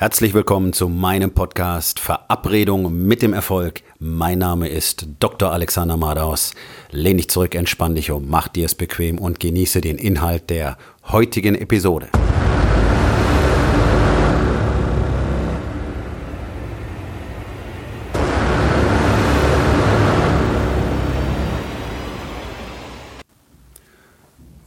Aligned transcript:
Herzlich 0.00 0.32
willkommen 0.32 0.72
zu 0.72 0.88
meinem 0.88 1.32
Podcast 1.32 1.98
Verabredung 1.98 3.04
mit 3.08 3.20
dem 3.20 3.32
Erfolg. 3.32 3.82
Mein 3.98 4.38
Name 4.38 4.68
ist 4.68 5.08
Dr. 5.18 5.50
Alexander 5.50 5.96
Madaus. 5.96 6.54
Lehn 6.92 7.16
dich 7.16 7.28
zurück, 7.28 7.56
entspann 7.56 7.96
dich 7.96 8.12
um, 8.12 8.28
mach 8.28 8.46
dir 8.46 8.66
es 8.66 8.76
bequem 8.76 9.18
und 9.18 9.40
genieße 9.40 9.80
den 9.80 9.98
Inhalt 9.98 10.50
der 10.50 10.78
heutigen 11.08 11.56
Episode. 11.56 12.10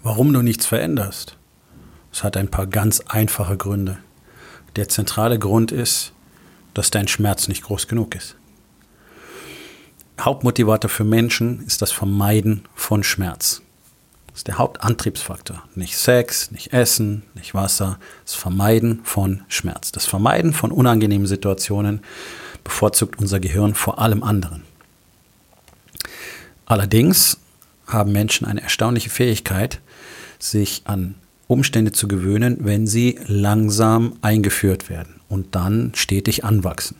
Warum 0.03 0.33
du 0.33 0.41
nichts 0.41 0.65
veränderst? 0.65 1.37
Es 2.11 2.21
hat 2.25 2.35
ein 2.35 2.51
paar 2.51 2.67
ganz 2.67 2.99
einfache 3.07 3.55
Gründe. 3.55 3.99
Der 4.75 4.87
zentrale 4.87 5.37
Grund 5.37 5.71
ist, 5.71 6.13
dass 6.73 6.91
dein 6.91 7.07
Schmerz 7.07 7.47
nicht 7.47 7.63
groß 7.63 7.87
genug 7.87 8.15
ist. 8.15 8.35
Hauptmotivator 10.19 10.89
für 10.89 11.03
Menschen 11.03 11.65
ist 11.65 11.81
das 11.81 11.91
Vermeiden 11.91 12.63
von 12.75 13.03
Schmerz. 13.03 13.61
Das 14.27 14.37
ist 14.37 14.47
der 14.47 14.57
Hauptantriebsfaktor. 14.57 15.63
Nicht 15.75 15.97
Sex, 15.97 16.51
nicht 16.51 16.71
Essen, 16.71 17.23
nicht 17.33 17.53
Wasser. 17.53 17.99
Das 18.23 18.35
Vermeiden 18.35 19.01
von 19.03 19.41
Schmerz. 19.49 19.91
Das 19.91 20.05
Vermeiden 20.05 20.53
von 20.53 20.71
unangenehmen 20.71 21.27
Situationen 21.27 22.01
bevorzugt 22.63 23.19
unser 23.19 23.39
Gehirn 23.39 23.73
vor 23.73 23.99
allem 23.99 24.23
anderen. 24.23 24.63
Allerdings 26.65 27.37
haben 27.87 28.13
Menschen 28.13 28.47
eine 28.47 28.61
erstaunliche 28.61 29.09
Fähigkeit, 29.09 29.81
sich 30.39 30.83
an 30.85 31.15
Umstände 31.51 31.91
zu 31.91 32.07
gewöhnen, 32.07 32.57
wenn 32.61 32.87
sie 32.87 33.19
langsam 33.27 34.13
eingeführt 34.21 34.89
werden 34.89 35.19
und 35.27 35.53
dann 35.55 35.91
stetig 35.95 36.45
anwachsen. 36.45 36.95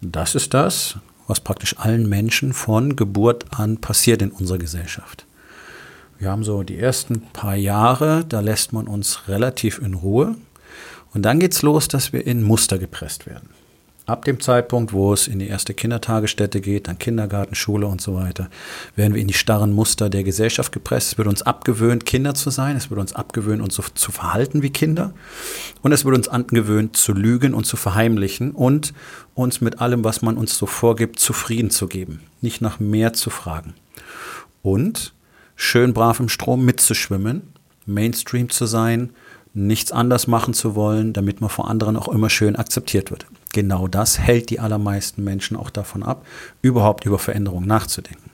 Das 0.00 0.34
ist 0.34 0.54
das, 0.54 0.98
was 1.26 1.40
praktisch 1.40 1.76
allen 1.78 2.08
Menschen 2.08 2.52
von 2.52 2.96
Geburt 2.96 3.46
an 3.58 3.78
passiert 3.78 4.22
in 4.22 4.30
unserer 4.30 4.58
Gesellschaft. 4.58 5.26
Wir 6.18 6.30
haben 6.30 6.44
so 6.44 6.62
die 6.62 6.78
ersten 6.78 7.22
paar 7.32 7.56
Jahre, 7.56 8.24
da 8.28 8.40
lässt 8.40 8.72
man 8.72 8.86
uns 8.86 9.28
relativ 9.28 9.78
in 9.78 9.94
Ruhe. 9.94 10.36
Und 11.12 11.22
dann 11.22 11.40
geht 11.40 11.52
es 11.52 11.62
los, 11.62 11.88
dass 11.88 12.12
wir 12.12 12.26
in 12.26 12.42
Muster 12.42 12.78
gepresst 12.78 13.26
werden. 13.26 13.48
Ab 14.06 14.24
dem 14.24 14.38
Zeitpunkt, 14.38 14.92
wo 14.92 15.12
es 15.12 15.26
in 15.26 15.40
die 15.40 15.48
erste 15.48 15.74
Kindertagesstätte 15.74 16.60
geht, 16.60 16.86
dann 16.86 16.96
Kindergarten, 16.96 17.56
Schule 17.56 17.88
und 17.88 18.00
so 18.00 18.14
weiter, 18.14 18.48
werden 18.94 19.14
wir 19.14 19.20
in 19.20 19.26
die 19.26 19.34
starren 19.34 19.72
Muster 19.72 20.08
der 20.08 20.22
Gesellschaft 20.22 20.70
gepresst. 20.70 21.12
Es 21.12 21.18
wird 21.18 21.26
uns 21.26 21.42
abgewöhnt, 21.42 22.06
Kinder 22.06 22.34
zu 22.34 22.50
sein. 22.50 22.76
Es 22.76 22.88
wird 22.88 23.00
uns 23.00 23.12
abgewöhnt, 23.12 23.60
uns 23.60 23.74
so 23.74 23.82
zu 23.82 24.12
verhalten 24.12 24.62
wie 24.62 24.70
Kinder. 24.70 25.12
Und 25.82 25.90
es 25.90 26.04
wird 26.04 26.14
uns 26.14 26.28
angewöhnt, 26.28 26.96
zu 26.96 27.14
lügen 27.14 27.52
und 27.52 27.66
zu 27.66 27.76
verheimlichen 27.76 28.52
und 28.52 28.94
uns 29.34 29.60
mit 29.60 29.80
allem, 29.80 30.04
was 30.04 30.22
man 30.22 30.36
uns 30.36 30.56
so 30.56 30.66
vorgibt, 30.66 31.18
zufrieden 31.18 31.70
zu 31.70 31.88
geben. 31.88 32.20
Nicht 32.40 32.60
nach 32.60 32.78
mehr 32.78 33.12
zu 33.12 33.28
fragen. 33.28 33.74
Und 34.62 35.14
schön 35.56 35.92
brav 35.94 36.20
im 36.20 36.28
Strom 36.28 36.64
mitzuschwimmen, 36.64 37.42
Mainstream 37.86 38.50
zu 38.50 38.66
sein, 38.66 39.10
nichts 39.52 39.90
anders 39.90 40.28
machen 40.28 40.54
zu 40.54 40.76
wollen, 40.76 41.12
damit 41.12 41.40
man 41.40 41.50
vor 41.50 41.68
anderen 41.68 41.96
auch 41.96 42.08
immer 42.08 42.30
schön 42.30 42.54
akzeptiert 42.54 43.10
wird 43.10 43.26
genau 43.56 43.88
das 43.88 44.18
hält 44.18 44.50
die 44.50 44.60
allermeisten 44.60 45.24
Menschen 45.24 45.56
auch 45.56 45.70
davon 45.70 46.02
ab, 46.02 46.26
überhaupt 46.60 47.06
über 47.06 47.18
Veränderungen 47.18 47.66
nachzudenken. 47.66 48.30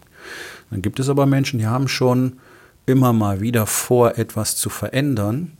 Dann 0.68 0.82
gibt 0.82 0.98
es 0.98 1.08
aber 1.08 1.26
Menschen, 1.26 1.60
die 1.60 1.66
haben 1.68 1.86
schon 1.86 2.40
immer 2.86 3.12
mal 3.12 3.40
wieder 3.40 3.66
vor, 3.66 4.18
etwas 4.18 4.56
zu 4.56 4.68
verändern. 4.68 5.52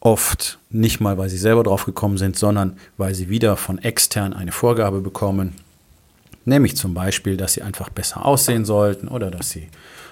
Oft 0.00 0.58
nicht 0.68 1.00
mal, 1.00 1.16
weil 1.16 1.30
sie 1.30 1.38
selber 1.38 1.62
drauf 1.62 1.86
gekommen 1.86 2.18
sind, 2.18 2.36
sondern 2.36 2.76
weil 2.98 3.14
sie 3.14 3.30
wieder 3.30 3.56
von 3.56 3.78
extern 3.78 4.34
eine 4.34 4.52
Vorgabe 4.52 5.00
bekommen. 5.00 5.54
Nämlich 6.44 6.76
zum 6.76 6.92
Beispiel, 6.92 7.38
dass 7.38 7.54
sie 7.54 7.62
einfach 7.62 7.88
besser 7.88 8.26
aussehen 8.26 8.66
sollten 8.66 9.08
oder 9.08 9.30
dass 9.30 9.48
sie 9.48 9.68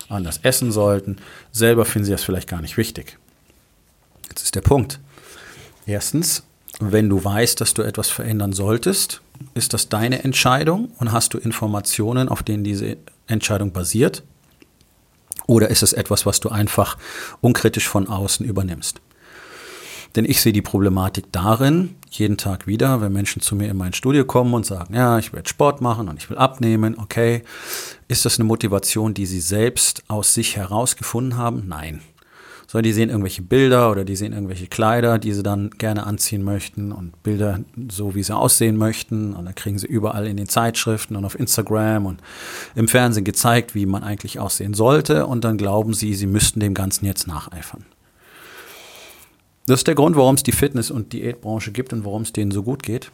anders 0.09 0.41
essen 0.43 0.73
sollten. 0.73 1.19
Selber 1.53 1.85
finden 1.85 2.07
sie 2.07 2.13
das 2.13 2.25
vielleicht 2.25 2.49
gar 2.49 2.63
nicht 2.63 2.79
wichtig. 2.79 3.19
Jetzt 4.31 4.43
ist 4.43 4.55
der 4.55 4.63
Punkt. 4.63 5.01
Erstens, 5.85 6.45
wenn 6.81 7.09
du 7.09 7.23
weißt, 7.23 7.61
dass 7.61 7.75
du 7.75 7.83
etwas 7.83 8.11
verändern 8.11 8.53
solltest, 8.53 9.21
ist 9.55 9.73
das 9.75 9.89
deine 9.89 10.25
Entscheidung 10.25 10.91
und 10.99 11.13
hast 11.13 11.35
du 11.35 11.39
Informationen, 11.39 12.29
auf 12.29 12.43
denen 12.43 12.65
diese 12.65 12.97
Entscheidung 13.27 13.73
basiert? 13.73 14.23
Oder 15.47 15.69
ist 15.69 15.83
es 15.83 15.93
etwas, 15.93 16.27
was 16.27 16.41
du 16.41 16.49
einfach 16.49 16.97
unkritisch 17.41 17.89
von 17.89 18.09
außen 18.09 18.47
übernimmst? 18.47 19.01
Denn 20.17 20.25
ich 20.25 20.41
sehe 20.41 20.53
die 20.53 20.63
Problematik 20.63 21.33
darin, 21.33 21.97
jeden 22.09 22.37
Tag 22.37 22.69
wieder, 22.69 23.01
wenn 23.01 23.13
Menschen 23.13 23.43
zu 23.43 23.57
mir 23.57 23.69
in 23.69 23.77
mein 23.77 23.93
Studio 23.93 24.25
kommen 24.25 24.55
und 24.55 24.65
sagen, 24.65 24.95
ja, 24.95 25.19
ich 25.19 25.33
will 25.33 25.45
Sport 25.45 25.81
machen 25.81 26.09
und 26.09 26.19
ich 26.19 26.31
will 26.31 26.39
abnehmen, 26.39 26.97
okay, 26.99 27.43
ist 28.07 28.25
das 28.25 28.39
eine 28.39 28.47
Motivation, 28.47 29.13
die 29.13 29.27
sie 29.27 29.41
selbst 29.41 30.05
aus 30.07 30.33
sich 30.33 30.57
herausgefunden 30.57 31.37
haben? 31.37 31.65
Nein 31.67 32.01
sondern 32.67 32.85
die 32.85 32.93
sehen 32.93 33.11
irgendwelche 33.11 33.43
Bilder 33.43 33.91
oder 33.91 34.05
die 34.05 34.17
sehen 34.17 34.33
irgendwelche 34.33 34.67
Kleider, 34.67 35.19
die 35.19 35.33
sie 35.33 35.43
dann 35.43 35.71
gerne 35.71 36.07
anziehen 36.07 36.43
möchten 36.43 36.93
und 36.93 37.23
Bilder 37.23 37.61
so, 37.91 38.15
wie 38.15 38.23
sie 38.23 38.35
aussehen 38.35 38.77
möchten. 38.77 39.35
Und 39.35 39.45
dann 39.45 39.55
kriegen 39.55 39.79
sie 39.79 39.87
überall 39.87 40.27
in 40.27 40.37
den 40.37 40.49
Zeitschriften 40.49 41.17
und 41.17 41.25
auf 41.25 41.39
Instagram 41.39 42.07
und 42.07 42.21
im 42.75 42.89
Fernsehen 42.89 43.25
gezeigt, 43.25 43.75
wie 43.75 43.87
man 43.87 44.03
eigentlich 44.03 44.39
aussehen 44.39 44.75
sollte. 44.75 45.27
Und 45.27 45.45
dann 45.45 45.59
glauben 45.59 45.95
sie, 45.95 46.15
sie 46.15 46.27
müssten 46.27 46.61
dem 46.61 46.75
Ganzen 46.75 47.05
jetzt 47.05 47.27
nacheifern. 47.27 47.85
Das 49.67 49.81
ist 49.81 49.87
der 49.87 49.95
Grund, 49.95 50.17
warum 50.17 50.35
es 50.35 50.43
die 50.43 50.53
Fitness- 50.53 50.91
und 50.91 51.13
Diätbranche 51.13 51.73
gibt 51.73 51.93
und 51.93 52.05
warum 52.05 52.23
es 52.23 52.33
denen 52.33 52.51
so 52.51 52.63
gut 52.63 52.83
geht, 52.83 53.11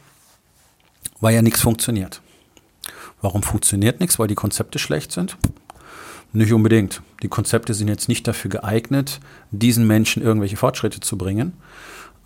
weil 1.21 1.33
ja 1.33 1.41
nichts 1.41 1.61
funktioniert. 1.61 2.21
Warum 3.21 3.43
funktioniert 3.43 3.99
nichts? 3.99 4.19
Weil 4.19 4.27
die 4.27 4.35
Konzepte 4.35 4.79
schlecht 4.79 5.11
sind? 5.11 5.37
Nicht 6.33 6.53
unbedingt. 6.53 7.01
Die 7.23 7.27
Konzepte 7.27 7.73
sind 7.73 7.87
jetzt 7.87 8.07
nicht 8.07 8.27
dafür 8.27 8.49
geeignet, 8.49 9.19
diesen 9.51 9.85
Menschen 9.85 10.23
irgendwelche 10.23 10.57
Fortschritte 10.57 11.01
zu 11.01 11.17
bringen. 11.17 11.53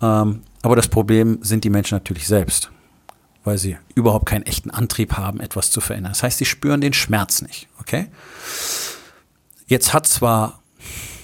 Ähm, 0.00 0.42
aber 0.62 0.76
das 0.76 0.88
Problem 0.88 1.38
sind 1.42 1.64
die 1.64 1.70
Menschen 1.70 1.96
natürlich 1.96 2.26
selbst, 2.26 2.70
weil 3.44 3.58
sie 3.58 3.76
überhaupt 3.94 4.26
keinen 4.26 4.42
echten 4.44 4.70
Antrieb 4.70 5.14
haben, 5.14 5.40
etwas 5.40 5.70
zu 5.70 5.80
verändern. 5.80 6.12
Das 6.12 6.22
heißt, 6.22 6.38
sie 6.38 6.44
spüren 6.44 6.80
den 6.80 6.92
Schmerz 6.92 7.42
nicht. 7.42 7.68
Okay? 7.80 8.06
Jetzt 9.66 9.92
hat 9.92 10.06
zwar 10.06 10.60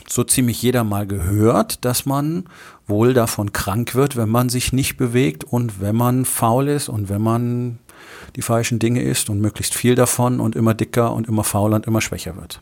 so 0.09 0.25
ziemlich 0.25 0.61
jeder 0.61 0.85
mal 0.85 1.07
gehört, 1.07 1.85
dass 1.85 2.05
man 2.05 2.45
wohl 2.87 3.15
davon 3.15 3.53
krank 3.53 3.95
wird, 3.95 4.17
wenn 4.17 4.29
man 4.29 4.49
sich 4.49 4.73
nicht 4.73 4.97
bewegt 4.97 5.45
und 5.45 5.81
wenn 5.81 5.97
man 5.97 6.25
faul 6.25 6.69
ist 6.69 6.89
und 6.89 7.09
wenn 7.09 7.23
man 7.23 7.79
die 8.37 8.43
falschen 8.43 8.79
Dinge 8.79 9.03
isst 9.03 9.31
und 9.31 9.41
möglichst 9.41 9.75
viel 9.75 9.95
davon 9.95 10.41
und 10.41 10.57
immer 10.57 10.75
dicker 10.75 11.13
und 11.13 11.29
immer 11.29 11.45
fauler 11.45 11.77
und 11.77 11.87
immer 11.87 12.01
schwächer 12.01 12.37
wird. 12.37 12.61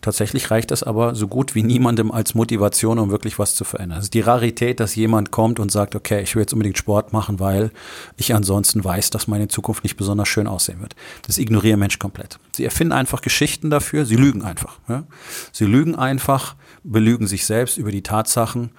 Tatsächlich 0.00 0.50
reicht 0.50 0.70
das 0.70 0.82
aber 0.82 1.14
so 1.14 1.28
gut 1.28 1.54
wie 1.54 1.62
niemandem 1.62 2.10
als 2.10 2.34
Motivation, 2.34 2.98
um 2.98 3.10
wirklich 3.10 3.38
was 3.38 3.54
zu 3.54 3.64
verändern. 3.64 3.98
Also 3.98 4.10
die 4.10 4.20
Rarität, 4.20 4.80
dass 4.80 4.94
jemand 4.94 5.30
kommt 5.30 5.60
und 5.60 5.70
sagt, 5.70 5.94
okay, 5.94 6.22
ich 6.22 6.34
will 6.34 6.42
jetzt 6.42 6.52
unbedingt 6.52 6.78
Sport 6.78 7.12
machen, 7.12 7.40
weil 7.40 7.70
ich 8.16 8.34
ansonsten 8.34 8.82
weiß, 8.82 9.10
dass 9.10 9.28
meine 9.28 9.48
Zukunft 9.48 9.84
nicht 9.84 9.96
besonders 9.96 10.28
schön 10.28 10.46
aussehen 10.46 10.80
wird. 10.80 10.96
Das 11.26 11.38
ignorieren 11.38 11.78
Menschen 11.78 11.98
komplett. 11.98 12.38
Sie 12.52 12.64
erfinden 12.64 12.92
einfach 12.92 13.20
Geschichten 13.20 13.70
dafür, 13.70 14.06
sie 14.06 14.16
lügen 14.16 14.42
einfach. 14.42 14.78
Ja? 14.88 15.04
Sie 15.52 15.66
lügen 15.66 15.94
einfach, 15.94 16.56
belügen 16.82 17.26
sich 17.26 17.46
selbst 17.46 17.78
über 17.78 17.92
die 17.92 18.02
Tatsachen 18.02 18.70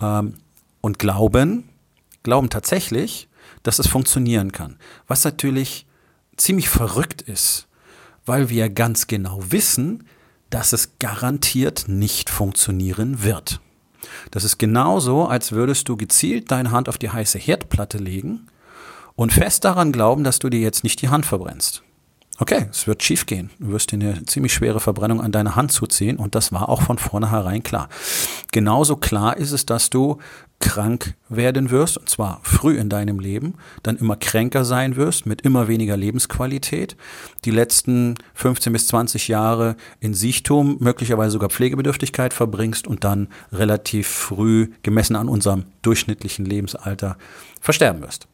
ähm, 0.00 0.34
und 0.80 0.98
glauben, 0.98 1.68
glauben 2.22 2.50
tatsächlich, 2.50 3.28
dass 3.62 3.78
es 3.78 3.86
funktionieren 3.86 4.52
kann. 4.52 4.76
Was 5.06 5.24
natürlich 5.24 5.86
ziemlich 6.36 6.68
verrückt 6.68 7.22
ist, 7.22 7.66
weil 8.26 8.50
wir 8.50 8.68
ganz 8.68 9.06
genau 9.06 9.40
wissen, 9.50 10.04
dass 10.56 10.72
es 10.72 10.98
garantiert 10.98 11.84
nicht 11.86 12.30
funktionieren 12.30 13.22
wird. 13.22 13.60
Das 14.30 14.42
ist 14.42 14.56
genauso, 14.56 15.26
als 15.26 15.52
würdest 15.52 15.86
du 15.90 15.98
gezielt 15.98 16.50
deine 16.50 16.70
Hand 16.70 16.88
auf 16.88 16.96
die 16.96 17.10
heiße 17.10 17.38
Herdplatte 17.38 17.98
legen 17.98 18.46
und 19.16 19.34
fest 19.34 19.66
daran 19.66 19.92
glauben, 19.92 20.24
dass 20.24 20.38
du 20.38 20.48
dir 20.48 20.60
jetzt 20.60 20.82
nicht 20.82 21.02
die 21.02 21.10
Hand 21.10 21.26
verbrennst. 21.26 21.82
Okay, 22.38 22.66
es 22.70 22.86
wird 22.86 23.02
schief 23.02 23.24
gehen. 23.24 23.50
Du 23.58 23.68
wirst 23.68 23.92
dir 23.92 23.96
eine 23.96 24.24
ziemlich 24.26 24.52
schwere 24.52 24.78
Verbrennung 24.78 25.22
an 25.22 25.32
deine 25.32 25.56
Hand 25.56 25.72
zuziehen 25.72 26.18
und 26.18 26.34
das 26.34 26.52
war 26.52 26.68
auch 26.68 26.82
von 26.82 26.98
vornherein 26.98 27.62
klar. 27.62 27.88
Genauso 28.52 28.96
klar 28.96 29.38
ist 29.38 29.52
es, 29.52 29.64
dass 29.64 29.88
du 29.88 30.18
krank 30.58 31.14
werden 31.28 31.70
wirst, 31.70 31.98
und 31.98 32.08
zwar 32.08 32.40
früh 32.42 32.76
in 32.78 32.88
deinem 32.88 33.20
Leben, 33.20 33.54
dann 33.82 33.96
immer 33.96 34.16
kränker 34.16 34.64
sein 34.64 34.96
wirst, 34.96 35.26
mit 35.26 35.42
immer 35.42 35.68
weniger 35.68 35.96
Lebensqualität, 35.96 36.96
die 37.44 37.50
letzten 37.50 38.14
15 38.34 38.72
bis 38.72 38.86
20 38.88 39.28
Jahre 39.28 39.76
in 40.00 40.14
Siechtum, 40.14 40.76
möglicherweise 40.80 41.32
sogar 41.32 41.50
Pflegebedürftigkeit 41.50 42.32
verbringst 42.32 42.86
und 42.86 43.04
dann 43.04 43.28
relativ 43.52 44.08
früh, 44.08 44.72
gemessen 44.82 45.16
an 45.16 45.28
unserem 45.28 45.64
durchschnittlichen 45.82 46.44
Lebensalter, 46.44 47.16
versterben 47.60 48.02
wirst. 48.02 48.28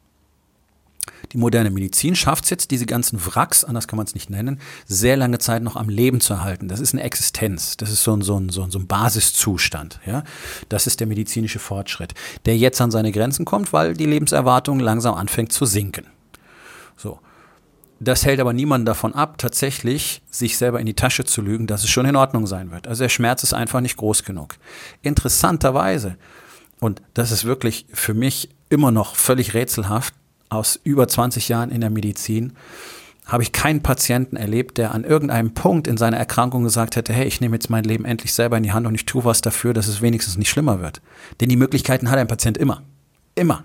Die 1.33 1.39
moderne 1.39 1.71
Medizin 1.71 2.15
schafft 2.15 2.45
es 2.45 2.51
jetzt, 2.51 2.71
diese 2.71 2.87
ganzen 2.87 3.25
Wracks, 3.25 3.65
anders 3.65 3.89
kann 3.89 3.97
man 3.97 4.07
es 4.07 4.15
nicht 4.15 4.31
nennen, 4.31 4.61
sehr 4.87 5.17
lange 5.17 5.39
Zeit 5.39 5.63
noch 5.63 5.77
am 5.77 5.89
Leben 5.89 6.21
zu 6.21 6.35
erhalten. 6.35 6.69
Das 6.69 6.79
ist 6.79 6.95
eine 6.95 7.03
Existenz. 7.03 7.77
Das 7.77 7.91
ist 7.91 8.05
so 8.05 8.15
ein, 8.15 8.23
so 8.23 8.39
ein, 8.39 8.51
so 8.51 8.63
ein, 8.63 8.71
so 8.71 8.79
ein 8.79 8.87
Basiszustand. 8.87 10.01
Ja? 10.07 10.25
Das 10.69 10.87
ist 10.87 11.01
der 11.01 11.07
medizinische 11.07 11.59
Fortschritt, 11.59 12.15
der 12.45 12.57
jetzt 12.57 12.81
an 12.81 12.91
seine 12.91 13.13
Grenzen 13.13 13.45
kommt, 13.45 13.73
weil 13.73 13.95
die 13.95 14.07
Lebenserwartung 14.07 14.79
langsam 14.79 15.15
anfängt 15.15 15.53
zu 15.53 15.65
sinken. 15.65 16.07
So. 16.97 17.19
Das 17.99 18.27
hält 18.27 18.41
aber 18.41 18.53
niemanden 18.53 18.85
davon 18.85 19.15
ab, 19.15 19.39
tatsächlich 19.39 20.23
sich 20.29 20.59
selber 20.59 20.81
in 20.81 20.87
die 20.87 20.95
Tasche 20.95 21.25
zu 21.25 21.41
lügen, 21.41 21.69
dass 21.69 21.85
es 21.85 21.91
schon 21.91 22.05
in 22.05 22.17
Ordnung 22.17 22.49
sein 22.49 22.73
wird. 22.73 22.89
Also 22.89 23.05
der 23.05 23.09
Schmerz 23.09 23.45
ist 23.45 23.55
einfach 23.55 23.81
nicht 23.81 23.97
groß 23.97 24.25
genug. 24.25 24.57
Interessanterweise, 25.03 26.17
und 26.81 27.01
das 27.15 27.31
ist 27.31 27.45
wirklich 27.45 27.87
für 27.93 28.13
mich 28.13 28.49
immer 28.71 28.91
noch 28.91 29.15
völlig 29.15 29.55
rätselhaft, 29.55 30.15
aus 30.53 30.79
über 30.85 31.09
20 31.09 31.49
Jahren 31.49 31.71
in 31.71 31.81
der 31.81 31.91
Medizin, 31.91 32.53
habe 33.27 33.43
ich 33.43 33.53
keinen 33.53 33.83
Patienten 33.83 34.37
erlebt, 34.37 34.79
der 34.79 34.93
an 34.93 35.05
irgendeinem 35.05 35.55
Punkt 35.55 35.87
in 35.87 35.97
seiner 35.97 36.17
Erkrankung 36.17 36.65
gesagt 36.65 36.97
hätte, 36.97 37.13
hey, 37.13 37.27
ich 37.27 37.41
nehme 37.41 37.57
jetzt 37.57 37.71
mein 37.71 37.85
Leben 37.85 38.05
endlich 38.05 38.35
selber 38.35 38.57
in 38.57 38.63
die 38.63 38.73
Hand 38.73 38.87
und 38.87 38.95
ich 38.95 39.07
tue 39.07 39.25
was 39.25 39.41
dafür, 39.41 39.73
dass 39.73 39.87
es 39.87 40.03
wenigstens 40.03 40.37
nicht 40.37 40.51
schlimmer 40.51 40.81
wird. 40.81 41.01
Denn 41.41 41.49
die 41.49 41.57
Möglichkeiten 41.57 42.11
hat 42.11 42.19
ein 42.19 42.27
Patient 42.27 42.59
immer. 42.59 42.83
Immer. 43.35 43.65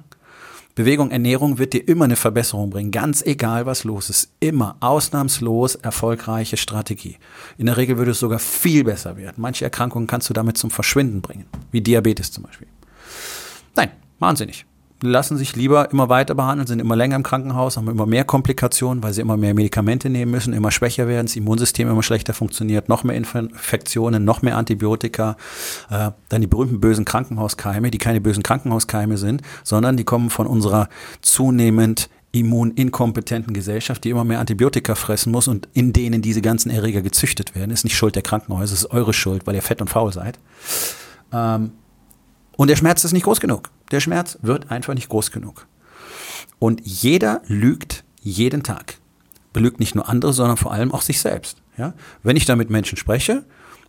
Bewegung, 0.76 1.10
Ernährung 1.10 1.58
wird 1.58 1.74
dir 1.74 1.88
immer 1.88 2.06
eine 2.06 2.16
Verbesserung 2.16 2.70
bringen, 2.70 2.92
ganz 2.92 3.24
egal 3.24 3.66
was 3.66 3.84
los 3.84 4.12
ist. 4.12 4.30
Immer 4.40 4.78
ausnahmslos 4.80 5.74
erfolgreiche 5.74 6.56
Strategie. 6.56 7.18
In 7.58 7.66
der 7.66 7.78
Regel 7.78 7.98
würde 7.98 8.12
es 8.12 8.20
sogar 8.20 8.38
viel 8.38 8.84
besser 8.84 9.18
werden. 9.18 9.38
Manche 9.38 9.66
Erkrankungen 9.66 10.06
kannst 10.06 10.30
du 10.30 10.36
damit 10.36 10.56
zum 10.56 10.70
Verschwinden 10.70 11.22
bringen, 11.22 11.48
wie 11.72 11.82
Diabetes 11.82 12.32
zum 12.32 12.44
Beispiel. 12.44 12.68
Nein, 13.76 13.90
wahnsinnig 14.20 14.67
lassen 15.02 15.38
sich 15.38 15.56
lieber 15.56 15.92
immer 15.92 16.10
weiter 16.10 16.34
behandeln, 16.34 16.68
sind 16.68 16.80
immer 16.80 16.96
länger 16.96 17.16
im 17.16 17.24
Krankenhaus, 17.24 17.78
haben 17.78 17.88
immer 17.88 18.06
mehr 18.06 18.24
Komplikationen, 18.24 19.04
weil 19.04 19.14
sie 19.14 19.22
immer 19.22 19.38
mehr 19.38 19.54
Medikamente 19.54 20.10
nehmen 20.10 20.32
müssen, 20.32 20.54
immer 20.54 20.72
schwächer 20.72 21.08
werden, 21.08 21.28
das 21.28 21.36
Immunsystem 21.36 21.90
immer 21.90 22.04
schlechter 22.04 22.34
funktioniert, 22.34 22.90
noch 22.90 23.04
mehr 23.04 23.16
Infektionen, 23.16 24.26
noch 24.26 24.42
mehr 24.42 24.58
Antibiotika, 24.58 25.38
äh, 25.90 26.12
dann 26.30 26.42
die 26.42 26.48
berühmten 26.48 26.80
bösen 26.80 27.06
Krankenhauskeime, 27.06 27.92
die 27.92 27.98
keine 28.00 28.22
bösen 28.22 28.44
Krankenhauskeime 28.44 29.18
sind, 29.18 29.42
sondern 29.64 29.98
die 29.98 30.04
kommen 30.04 30.30
von 30.30 30.48
unserer 30.48 30.90
zunehmend 31.22 32.10
immuninkompetenten 32.32 33.54
Gesellschaft, 33.54 34.04
die 34.04 34.10
immer 34.10 34.24
mehr 34.24 34.40
Antibiotika 34.40 34.96
fressen 34.96 35.32
muss 35.32 35.48
und 35.48 35.68
in 35.74 35.94
denen 35.94 36.22
diese 36.22 36.42
ganzen 36.42 36.70
Erreger 36.70 37.02
gezüchtet 37.02 37.56
werden. 37.56 37.72
Ist 37.72 37.84
nicht 37.84 37.96
Schuld 37.96 38.16
der 38.16 38.22
Krankenhäuser, 38.22 38.74
ist 38.74 38.92
eure 38.92 39.14
Schuld, 39.14 39.48
weil 39.48 39.56
ihr 39.56 39.62
fett 39.62 39.82
und 39.82 39.90
faul 39.90 40.12
seid. 40.12 40.38
Ähm, 41.32 41.72
und 42.58 42.68
der 42.68 42.76
Schmerz 42.76 43.04
ist 43.06 43.14
nicht 43.14 43.24
groß 43.24 43.40
genug. 43.40 43.70
Der 43.92 44.02
Schmerz 44.02 44.38
wird 44.42 44.70
einfach 44.70 44.94
nicht 44.94 45.08
groß 45.08 45.32
genug. 45.32 45.68
Und 46.60 46.82
jeder 46.84 47.42
lügt 47.48 48.04
jeden 48.20 48.64
Tag. 48.64 48.98
Belügt 49.54 49.80
nicht 49.80 49.96
nur 49.96 50.10
andere, 50.10 50.34
sondern 50.34 50.58
vor 50.58 50.74
allem 50.74 50.92
auch 50.92 51.02
sich 51.02 51.22
selbst. 51.22 51.62
Ja? 51.78 51.94
Wenn 52.24 52.36
ich 52.36 52.46
da 52.46 52.56
mit 52.56 52.70
Menschen 52.70 52.98
spreche, 52.98 53.46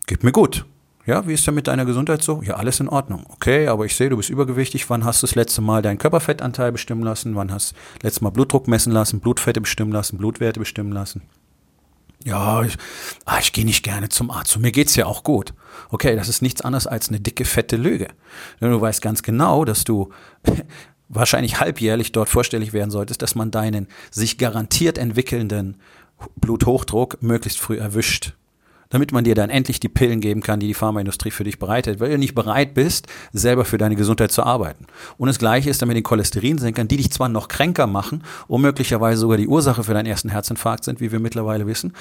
geht 0.06 0.22
mir 0.22 0.32
gut. 0.32 0.64
Ja, 1.06 1.26
wie 1.26 1.32
ist 1.32 1.46
denn 1.46 1.54
mit 1.54 1.66
deiner 1.66 1.86
Gesundheit 1.86 2.22
so? 2.22 2.42
Ja, 2.42 2.56
alles 2.56 2.80
in 2.80 2.88
Ordnung. 2.90 3.24
Okay, 3.30 3.66
aber 3.68 3.86
ich 3.86 3.96
sehe, 3.96 4.10
du 4.10 4.18
bist 4.18 4.28
übergewichtig. 4.28 4.90
Wann 4.90 5.06
hast 5.06 5.22
du 5.22 5.26
das 5.26 5.34
letzte 5.34 5.62
Mal 5.62 5.80
deinen 5.80 5.96
Körperfettanteil 5.96 6.70
bestimmen 6.70 7.02
lassen? 7.02 7.34
Wann 7.34 7.50
hast 7.50 7.72
du 7.72 7.76
das 7.94 8.02
letzte 8.02 8.24
Mal 8.24 8.30
Blutdruck 8.30 8.68
messen 8.68 8.92
lassen, 8.92 9.20
Blutfette 9.20 9.62
bestimmen 9.62 9.90
lassen, 9.90 10.18
Blutwerte 10.18 10.60
bestimmen 10.60 10.92
lassen? 10.92 11.22
Ja, 12.24 12.62
ich, 12.62 12.76
ah, 13.24 13.38
ich 13.40 13.52
gehe 13.52 13.64
nicht 13.64 13.84
gerne 13.84 14.08
zum 14.08 14.30
Arzt. 14.30 14.56
Und 14.56 14.62
mir 14.62 14.72
geht's 14.72 14.96
ja 14.96 15.06
auch 15.06 15.22
gut. 15.22 15.54
Okay, 15.90 16.16
das 16.16 16.28
ist 16.28 16.42
nichts 16.42 16.62
anderes 16.62 16.86
als 16.86 17.08
eine 17.08 17.20
dicke, 17.20 17.44
fette 17.44 17.76
Lüge. 17.76 18.08
Du 18.60 18.80
weißt 18.80 19.00
ganz 19.00 19.22
genau, 19.22 19.64
dass 19.64 19.84
du 19.84 20.10
wahrscheinlich 21.08 21.60
halbjährlich 21.60 22.12
dort 22.12 22.28
vorstellig 22.28 22.72
werden 22.72 22.90
solltest, 22.90 23.22
dass 23.22 23.34
man 23.34 23.50
deinen 23.50 23.86
sich 24.10 24.36
garantiert 24.36 24.98
entwickelnden 24.98 25.80
Bluthochdruck 26.36 27.22
möglichst 27.22 27.60
früh 27.60 27.78
erwischt 27.78 28.34
damit 28.90 29.12
man 29.12 29.24
dir 29.24 29.34
dann 29.34 29.50
endlich 29.50 29.80
die 29.80 29.88
Pillen 29.88 30.20
geben 30.20 30.42
kann, 30.42 30.60
die 30.60 30.66
die 30.66 30.74
Pharmaindustrie 30.74 31.30
für 31.30 31.44
dich 31.44 31.58
bereitet, 31.58 32.00
weil 32.00 32.10
du 32.10 32.18
nicht 32.18 32.34
bereit 32.34 32.74
bist, 32.74 33.06
selber 33.32 33.64
für 33.64 33.78
deine 33.78 33.96
Gesundheit 33.96 34.32
zu 34.32 34.42
arbeiten. 34.42 34.86
Und 35.16 35.28
das 35.28 35.38
Gleiche 35.38 35.70
ist 35.70 35.82
dann 35.82 35.88
mit 35.88 35.96
den 35.96 36.04
Cholesterinsenkern, 36.04 36.88
die 36.88 36.96
dich 36.96 37.10
zwar 37.10 37.28
noch 37.28 37.48
kränker 37.48 37.86
machen 37.86 38.22
und 38.46 38.62
möglicherweise 38.62 39.20
sogar 39.20 39.36
die 39.36 39.48
Ursache 39.48 39.84
für 39.84 39.94
deinen 39.94 40.06
ersten 40.06 40.28
Herzinfarkt 40.28 40.84
sind, 40.84 41.00
wie 41.00 41.12
wir 41.12 41.20
mittlerweile 41.20 41.66
wissen, 41.66 41.92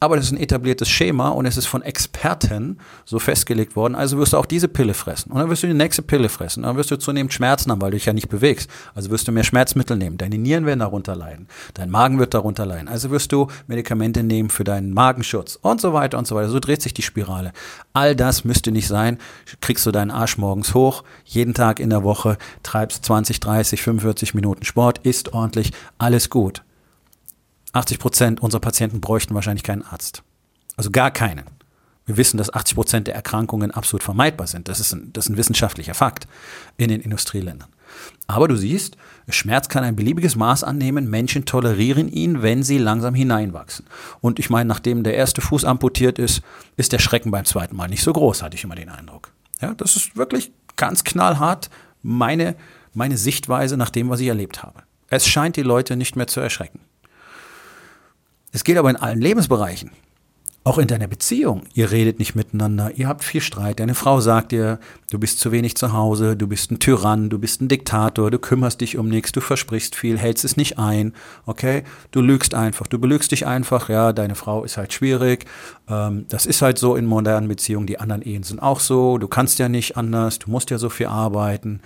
aber 0.00 0.16
das 0.16 0.26
ist 0.26 0.32
ein 0.32 0.40
etabliertes 0.40 0.88
Schema 0.88 1.30
und 1.30 1.46
es 1.46 1.56
ist 1.56 1.66
von 1.66 1.82
Experten 1.82 2.78
so 3.04 3.18
festgelegt 3.18 3.76
worden, 3.76 3.94
also 3.94 4.18
wirst 4.18 4.32
du 4.32 4.36
auch 4.36 4.46
diese 4.46 4.68
Pille 4.68 4.94
fressen. 4.94 5.32
Und 5.32 5.38
dann 5.38 5.50
wirst 5.50 5.62
du 5.62 5.66
die 5.66 5.74
nächste 5.74 6.02
Pille 6.02 6.28
fressen. 6.28 6.62
Dann 6.62 6.76
wirst 6.76 6.90
du 6.90 6.98
zunehmend 6.98 7.32
Schmerzen 7.32 7.70
haben, 7.70 7.80
weil 7.80 7.90
du 7.90 7.96
dich 7.96 8.06
ja 8.06 8.12
nicht 8.12 8.28
bewegst. 8.28 8.70
Also 8.94 9.10
wirst 9.10 9.28
du 9.28 9.32
mehr 9.32 9.44
Schmerzmittel 9.44 9.96
nehmen. 9.96 10.18
Deine 10.18 10.38
Nieren 10.38 10.66
werden 10.66 10.80
darunter 10.80 11.16
leiden. 11.16 11.48
Dein 11.74 11.90
Magen 11.90 12.18
wird 12.18 12.34
darunter 12.34 12.66
leiden. 12.66 12.88
Also 12.88 13.10
wirst 13.10 13.32
du 13.32 13.48
Medikamente 13.66 14.22
nehmen 14.22 14.50
für 14.50 14.64
deinen 14.64 14.92
Magenschutz 14.92 15.58
und 15.60 15.80
so 15.80 15.92
weiter 15.92 16.18
und 16.18 16.26
so 16.36 16.40
weiter. 16.42 16.50
So 16.50 16.60
dreht 16.60 16.82
sich 16.82 16.94
die 16.94 17.02
Spirale. 17.02 17.52
All 17.92 18.14
das 18.14 18.44
müsste 18.44 18.72
nicht 18.72 18.88
sein. 18.88 19.18
Kriegst 19.60 19.86
du 19.86 19.90
deinen 19.90 20.10
Arsch 20.10 20.38
morgens 20.38 20.74
hoch, 20.74 21.04
jeden 21.24 21.54
Tag 21.54 21.80
in 21.80 21.90
der 21.90 22.04
Woche, 22.04 22.38
treibst 22.62 23.04
20, 23.04 23.40
30, 23.40 23.82
45 23.82 24.34
Minuten 24.34 24.64
Sport, 24.64 24.98
isst 24.98 25.32
ordentlich, 25.32 25.72
alles 25.98 26.30
gut. 26.30 26.62
80 27.72 27.98
Prozent 27.98 28.40
unserer 28.40 28.60
Patienten 28.60 29.00
bräuchten 29.00 29.34
wahrscheinlich 29.34 29.62
keinen 29.62 29.82
Arzt. 29.82 30.22
Also 30.76 30.90
gar 30.90 31.10
keinen. 31.10 31.44
Wir 32.06 32.16
wissen, 32.16 32.38
dass 32.38 32.52
80 32.52 32.74
Prozent 32.74 33.06
der 33.08 33.14
Erkrankungen 33.14 33.72
absolut 33.72 34.02
vermeidbar 34.02 34.46
sind. 34.46 34.68
Das 34.68 34.80
ist, 34.80 34.92
ein, 34.92 35.12
das 35.12 35.26
ist 35.26 35.30
ein 35.30 35.36
wissenschaftlicher 35.36 35.94
Fakt 35.94 36.28
in 36.76 36.88
den 36.88 37.00
Industrieländern. 37.00 37.68
Aber 38.26 38.48
du 38.48 38.56
siehst, 38.56 38.96
Schmerz 39.28 39.68
kann 39.68 39.84
ein 39.84 39.96
beliebiges 39.96 40.36
Maß 40.36 40.64
annehmen. 40.64 41.10
Menschen 41.10 41.44
tolerieren 41.44 42.08
ihn, 42.08 42.42
wenn 42.42 42.62
sie 42.62 42.78
langsam 42.78 43.14
hineinwachsen. 43.14 43.86
Und 44.20 44.38
ich 44.38 44.50
meine, 44.50 44.68
nachdem 44.68 45.02
der 45.02 45.14
erste 45.14 45.40
Fuß 45.40 45.64
amputiert 45.64 46.18
ist, 46.18 46.42
ist 46.76 46.92
der 46.92 46.98
Schrecken 46.98 47.30
beim 47.30 47.44
zweiten 47.44 47.76
Mal 47.76 47.88
nicht 47.88 48.02
so 48.02 48.12
groß, 48.12 48.42
hatte 48.42 48.56
ich 48.56 48.64
immer 48.64 48.74
den 48.74 48.88
Eindruck. 48.88 49.32
Ja, 49.60 49.74
das 49.74 49.96
ist 49.96 50.16
wirklich 50.16 50.52
ganz 50.76 51.04
knallhart 51.04 51.70
meine, 52.02 52.56
meine 52.94 53.16
Sichtweise 53.16 53.76
nach 53.76 53.90
dem, 53.90 54.08
was 54.10 54.20
ich 54.20 54.28
erlebt 54.28 54.62
habe. 54.62 54.82
Es 55.08 55.26
scheint 55.26 55.56
die 55.56 55.62
Leute 55.62 55.96
nicht 55.96 56.16
mehr 56.16 56.26
zu 56.26 56.40
erschrecken. 56.40 56.80
Es 58.52 58.64
geht 58.64 58.78
aber 58.78 58.90
in 58.90 58.96
allen 58.96 59.20
Lebensbereichen. 59.20 59.90
Auch 60.66 60.78
in 60.78 60.88
deiner 60.88 61.06
Beziehung. 61.06 61.62
Ihr 61.74 61.92
redet 61.92 62.18
nicht 62.18 62.34
miteinander, 62.34 62.90
ihr 62.96 63.06
habt 63.06 63.22
viel 63.22 63.40
Streit. 63.40 63.78
Deine 63.78 63.94
Frau 63.94 64.20
sagt 64.20 64.50
dir, 64.50 64.80
du 65.12 65.18
bist 65.20 65.38
zu 65.38 65.52
wenig 65.52 65.76
zu 65.76 65.92
Hause, 65.92 66.36
du 66.36 66.48
bist 66.48 66.72
ein 66.72 66.80
Tyrann, 66.80 67.30
du 67.30 67.38
bist 67.38 67.60
ein 67.60 67.68
Diktator, 67.68 68.32
du 68.32 68.40
kümmerst 68.40 68.80
dich 68.80 68.98
um 68.98 69.08
nichts, 69.08 69.30
du 69.30 69.40
versprichst 69.40 69.94
viel, 69.94 70.18
hältst 70.18 70.44
es 70.44 70.56
nicht 70.56 70.76
ein, 70.76 71.12
okay? 71.46 71.84
Du 72.10 72.20
lügst 72.20 72.56
einfach, 72.56 72.88
du 72.88 72.98
belügst 72.98 73.30
dich 73.30 73.46
einfach, 73.46 73.88
ja, 73.88 74.12
deine 74.12 74.34
Frau 74.34 74.64
ist 74.64 74.76
halt 74.76 74.92
schwierig. 74.92 75.44
Ähm, 75.88 76.26
das 76.30 76.46
ist 76.46 76.62
halt 76.62 76.78
so 76.78 76.96
in 76.96 77.06
modernen 77.06 77.46
Beziehungen, 77.46 77.86
die 77.86 78.00
anderen 78.00 78.22
Ehen 78.22 78.42
sind 78.42 78.58
auch 78.58 78.80
so, 78.80 79.18
du 79.18 79.28
kannst 79.28 79.60
ja 79.60 79.68
nicht 79.68 79.96
anders, 79.96 80.40
du 80.40 80.50
musst 80.50 80.70
ja 80.70 80.78
so 80.78 80.88
viel 80.88 81.06
arbeiten. 81.06 81.80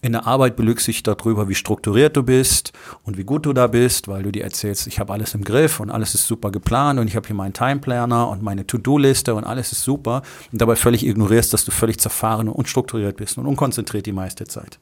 In 0.00 0.12
der 0.12 0.26
Arbeit 0.26 0.56
belügst 0.56 0.86
du 0.86 0.92
dich 0.92 1.02
darüber, 1.02 1.50
wie 1.50 1.54
strukturiert 1.54 2.16
du 2.16 2.22
bist 2.22 2.72
und 3.02 3.18
wie 3.18 3.24
gut 3.24 3.44
du 3.44 3.52
da 3.52 3.66
bist, 3.66 4.08
weil 4.08 4.22
du 4.22 4.32
dir 4.32 4.44
erzählst, 4.44 4.86
ich 4.86 4.98
habe 4.98 5.12
alles 5.12 5.34
im 5.34 5.44
Griff 5.44 5.78
und 5.78 5.90
alles 5.90 6.14
ist 6.14 6.26
super 6.26 6.50
geplant 6.50 6.98
und 6.98 7.08
ich 7.08 7.16
habe 7.16 7.26
hier 7.26 7.36
meinen 7.36 7.52
Timeplanner 7.52 8.13
Planner 8.14 8.28
und 8.28 8.42
meine 8.42 8.66
To-Do-Liste 8.66 9.34
und 9.34 9.44
alles 9.44 9.72
ist 9.72 9.82
super 9.82 10.22
und 10.52 10.60
dabei 10.60 10.76
völlig 10.76 11.06
ignorierst, 11.06 11.52
dass 11.52 11.64
du 11.64 11.70
völlig 11.70 11.98
zerfahren 11.98 12.48
und 12.48 12.54
unstrukturiert 12.54 13.16
bist 13.16 13.38
und 13.38 13.46
unkonzentriert 13.46 14.06
die 14.06 14.12
meiste 14.12 14.44
Zeit. 14.44 14.78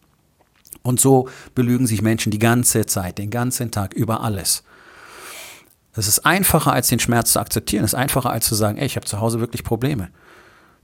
Und 0.82 1.00
so 1.00 1.28
belügen 1.54 1.86
sich 1.86 2.02
Menschen 2.02 2.30
die 2.30 2.38
ganze 2.38 2.86
Zeit, 2.86 3.18
den 3.18 3.30
ganzen 3.30 3.70
Tag 3.70 3.94
über 3.94 4.22
alles. 4.22 4.64
Es 5.94 6.08
ist 6.08 6.20
einfacher, 6.20 6.72
als 6.72 6.88
den 6.88 6.98
Schmerz 6.98 7.32
zu 7.32 7.40
akzeptieren. 7.40 7.84
Es 7.84 7.92
ist 7.92 7.98
einfacher, 7.98 8.30
als 8.30 8.46
zu 8.46 8.54
sagen, 8.54 8.78
ey, 8.78 8.86
ich 8.86 8.96
habe 8.96 9.06
zu 9.06 9.20
Hause 9.20 9.40
wirklich 9.40 9.62
Probleme. 9.62 10.08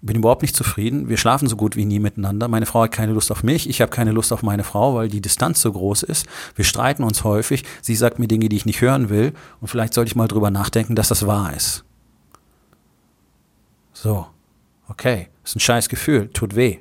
Bin 0.01 0.17
überhaupt 0.17 0.43
nicht 0.43 0.55
zufrieden. 0.55 1.09
Wir 1.09 1.17
schlafen 1.17 1.49
so 1.49 1.57
gut 1.57 1.75
wie 1.75 1.85
nie 1.85 1.99
miteinander. 1.99 2.47
Meine 2.47 2.67
Frau 2.67 2.83
hat 2.83 2.93
keine 2.93 3.13
Lust 3.13 3.33
auf 3.33 3.43
mich. 3.43 3.69
Ich 3.69 3.81
habe 3.81 3.91
keine 3.91 4.13
Lust 4.13 4.33
auf 4.33 4.43
meine 4.43 4.63
Frau, 4.63 4.95
weil 4.95 5.09
die 5.09 5.21
Distanz 5.21 5.61
so 5.61 5.73
groß 5.73 6.05
ist. 6.05 6.27
Wir 6.55 6.65
streiten 6.65 7.03
uns 7.03 7.25
häufig. 7.25 7.65
Sie 7.83 7.97
sagt 7.97 8.21
mir 8.21 8.29
Dinge, 8.29 8.49
die 8.49 8.57
ich 8.57 8.67
nicht 8.67 8.81
hören 8.81 9.09
will. 9.09 9.33
Und 9.61 9.69
vielleicht 9.69 9.95
sollte 9.95 10.11
ich 10.11 10.15
mal 10.17 10.29
drüber 10.29 10.51
nachdenken, 10.53 10.95
dass 10.95 11.09
das 11.09 11.27
wahr 11.27 11.53
ist. 11.57 11.85
So, 14.01 14.29
okay, 14.87 15.27
ist 15.43 15.57
ein 15.57 15.61
scheiß 15.61 15.89
Gefühl, 15.89 16.29
tut 16.29 16.55
weh. 16.55 16.79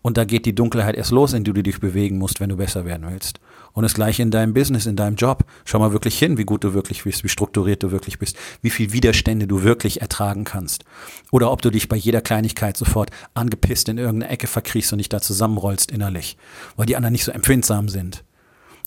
Und 0.00 0.16
da 0.16 0.24
geht 0.24 0.46
die 0.46 0.54
Dunkelheit 0.54 0.94
erst 0.94 1.10
los, 1.10 1.32
in 1.32 1.42
die 1.42 1.52
du 1.52 1.60
dich 1.60 1.80
bewegen 1.80 2.18
musst, 2.18 2.38
wenn 2.38 2.50
du 2.50 2.56
besser 2.56 2.84
werden 2.84 3.04
willst. 3.10 3.40
Und 3.72 3.82
das 3.82 3.94
gleiche 3.94 4.22
in 4.22 4.30
deinem 4.30 4.54
Business, 4.54 4.86
in 4.86 4.94
deinem 4.94 5.16
Job. 5.16 5.44
Schau 5.64 5.80
mal 5.80 5.90
wirklich 5.90 6.16
hin, 6.16 6.38
wie 6.38 6.44
gut 6.44 6.62
du 6.62 6.72
wirklich 6.72 7.02
bist, 7.02 7.24
wie 7.24 7.28
strukturiert 7.28 7.82
du 7.82 7.90
wirklich 7.90 8.20
bist, 8.20 8.36
wie 8.62 8.70
viel 8.70 8.92
Widerstände 8.92 9.48
du 9.48 9.64
wirklich 9.64 10.00
ertragen 10.02 10.44
kannst. 10.44 10.84
Oder 11.32 11.50
ob 11.50 11.62
du 11.62 11.70
dich 11.70 11.88
bei 11.88 11.96
jeder 11.96 12.20
Kleinigkeit 12.20 12.76
sofort 12.76 13.10
angepisst 13.34 13.88
in 13.88 13.98
irgendeine 13.98 14.30
Ecke 14.30 14.46
verkriechst 14.46 14.92
und 14.92 14.98
dich 14.98 15.08
da 15.08 15.20
zusammenrollst 15.20 15.90
innerlich, 15.90 16.36
weil 16.76 16.86
die 16.86 16.94
anderen 16.94 17.12
nicht 17.12 17.24
so 17.24 17.32
empfindsam 17.32 17.88
sind. 17.88 18.22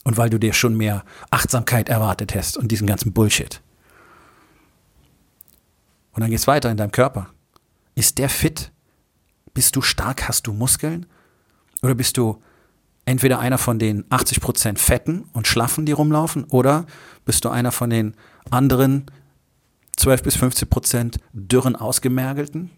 Und 0.05 0.15
weil 0.15 0.29
du 0.29 0.39
dir 0.39 0.53
schon 0.53 0.77
mehr 0.77 1.03
Achtsamkeit 1.29 1.89
erwartet 1.89 2.33
hast 2.35 2.57
und 2.57 2.71
diesen 2.71 2.87
ganzen 2.87 3.11
Bullshit. 3.11 3.59
Und 6.13 6.21
dann 6.21 6.31
geht's 6.31 6.47
weiter 6.47 6.71
in 6.71 6.77
deinem 6.77 6.91
Körper. 6.91 7.27
Ist 7.99 8.17
der 8.17 8.29
fit? 8.29 8.71
Bist 9.53 9.75
du 9.75 9.81
stark? 9.81 10.29
Hast 10.29 10.47
du 10.47 10.53
Muskeln? 10.53 11.05
Oder 11.81 11.95
bist 11.95 12.15
du 12.15 12.41
entweder 13.03 13.39
einer 13.39 13.57
von 13.57 13.77
den 13.77 14.05
80% 14.05 14.77
Fetten 14.77 15.25
und 15.33 15.47
Schlaffen, 15.47 15.85
die 15.85 15.91
rumlaufen, 15.91 16.45
oder 16.45 16.85
bist 17.25 17.43
du 17.43 17.49
einer 17.49 17.73
von 17.73 17.89
den 17.89 18.15
anderen 18.49 19.07
12 19.97 20.23
bis 20.23 20.37
15% 20.37 21.17
dürren 21.33 21.75
Ausgemergelten, 21.75 22.69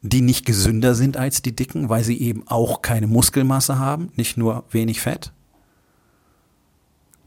die 0.00 0.22
nicht 0.22 0.46
gesünder 0.46 0.94
sind 0.94 1.18
als 1.18 1.42
die 1.42 1.54
Dicken, 1.54 1.90
weil 1.90 2.02
sie 2.02 2.18
eben 2.18 2.48
auch 2.48 2.80
keine 2.80 3.08
Muskelmasse 3.08 3.78
haben, 3.78 4.12
nicht 4.16 4.38
nur 4.38 4.64
wenig 4.70 5.02
Fett? 5.02 5.34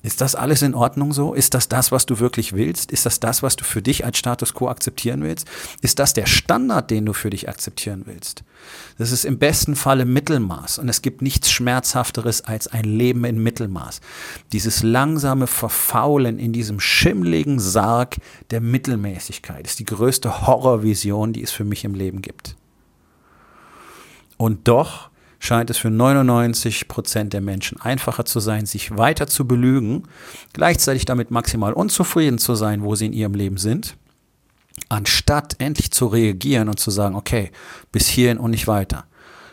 Ist 0.05 0.21
das 0.21 0.35
alles 0.35 0.62
in 0.62 0.75
Ordnung 0.75 1.13
so? 1.13 1.33
Ist 1.33 1.55
das 1.55 1.67
das, 1.67 1.91
was 1.91 2.05
du 2.05 2.19
wirklich 2.19 2.53
willst? 2.53 2.91
Ist 2.91 3.07
das 3.07 3.19
das, 3.19 3.41
was 3.41 3.55
du 3.55 3.63
für 3.63 3.81
dich 3.81 4.05
als 4.05 4.19
Status 4.19 4.53
quo 4.53 4.67
akzeptieren 4.69 5.24
willst? 5.24 5.47
Ist 5.81 5.97
das 5.97 6.13
der 6.13 6.27
Standard, 6.27 6.91
den 6.91 7.07
du 7.07 7.13
für 7.13 7.31
dich 7.31 7.50
akzeptieren 7.50 8.03
willst? 8.05 8.43
Das 9.00 9.12
ist 9.12 9.25
im 9.25 9.39
besten 9.39 9.75
Falle 9.75 10.05
Mittelmaß 10.05 10.77
und 10.77 10.89
es 10.89 11.01
gibt 11.01 11.24
nichts 11.24 11.50
Schmerzhafteres 11.50 12.41
als 12.41 12.67
ein 12.67 12.83
Leben 12.83 13.25
in 13.25 13.41
Mittelmaß. 13.41 14.00
Dieses 14.51 14.83
langsame 14.83 15.47
Verfaulen 15.47 16.38
in 16.38 16.53
diesem 16.53 16.79
schimmligen 16.79 17.59
Sarg 17.59 18.17
der 18.51 18.62
Mittelmäßigkeit 18.62 19.65
ist 19.65 19.79
die 19.79 19.85
größte 19.85 20.45
Horrorvision, 20.45 21.33
die 21.33 21.41
es 21.41 21.50
für 21.50 21.63
mich 21.63 21.83
im 21.83 21.95
Leben 21.95 22.21
gibt. 22.21 22.55
Und 24.38 24.67
doch 24.67 25.09
scheint 25.45 25.69
es 25.69 25.77
für 25.77 25.89
99 25.89 26.87
Prozent 26.87 27.33
der 27.33 27.41
Menschen 27.41 27.79
einfacher 27.79 28.25
zu 28.25 28.39
sein, 28.39 28.65
sich 28.65 28.97
weiter 28.97 29.27
zu 29.27 29.47
belügen, 29.47 30.03
gleichzeitig 30.53 31.05
damit 31.05 31.31
maximal 31.31 31.73
unzufrieden 31.73 32.37
zu 32.37 32.55
sein, 32.55 32.83
wo 32.83 32.95
sie 32.95 33.05
in 33.07 33.13
ihrem 33.13 33.33
Leben 33.33 33.57
sind, 33.57 33.95
anstatt 34.89 35.55
endlich 35.59 35.91
zu 35.91 36.07
reagieren 36.07 36.67
und 36.67 36.79
zu 36.79 36.91
sagen, 36.91 37.15
okay, 37.15 37.51
bis 37.91 38.07
hierhin 38.07 38.39
und 38.39 38.51
nicht 38.51 38.67
weiter. 38.67 39.05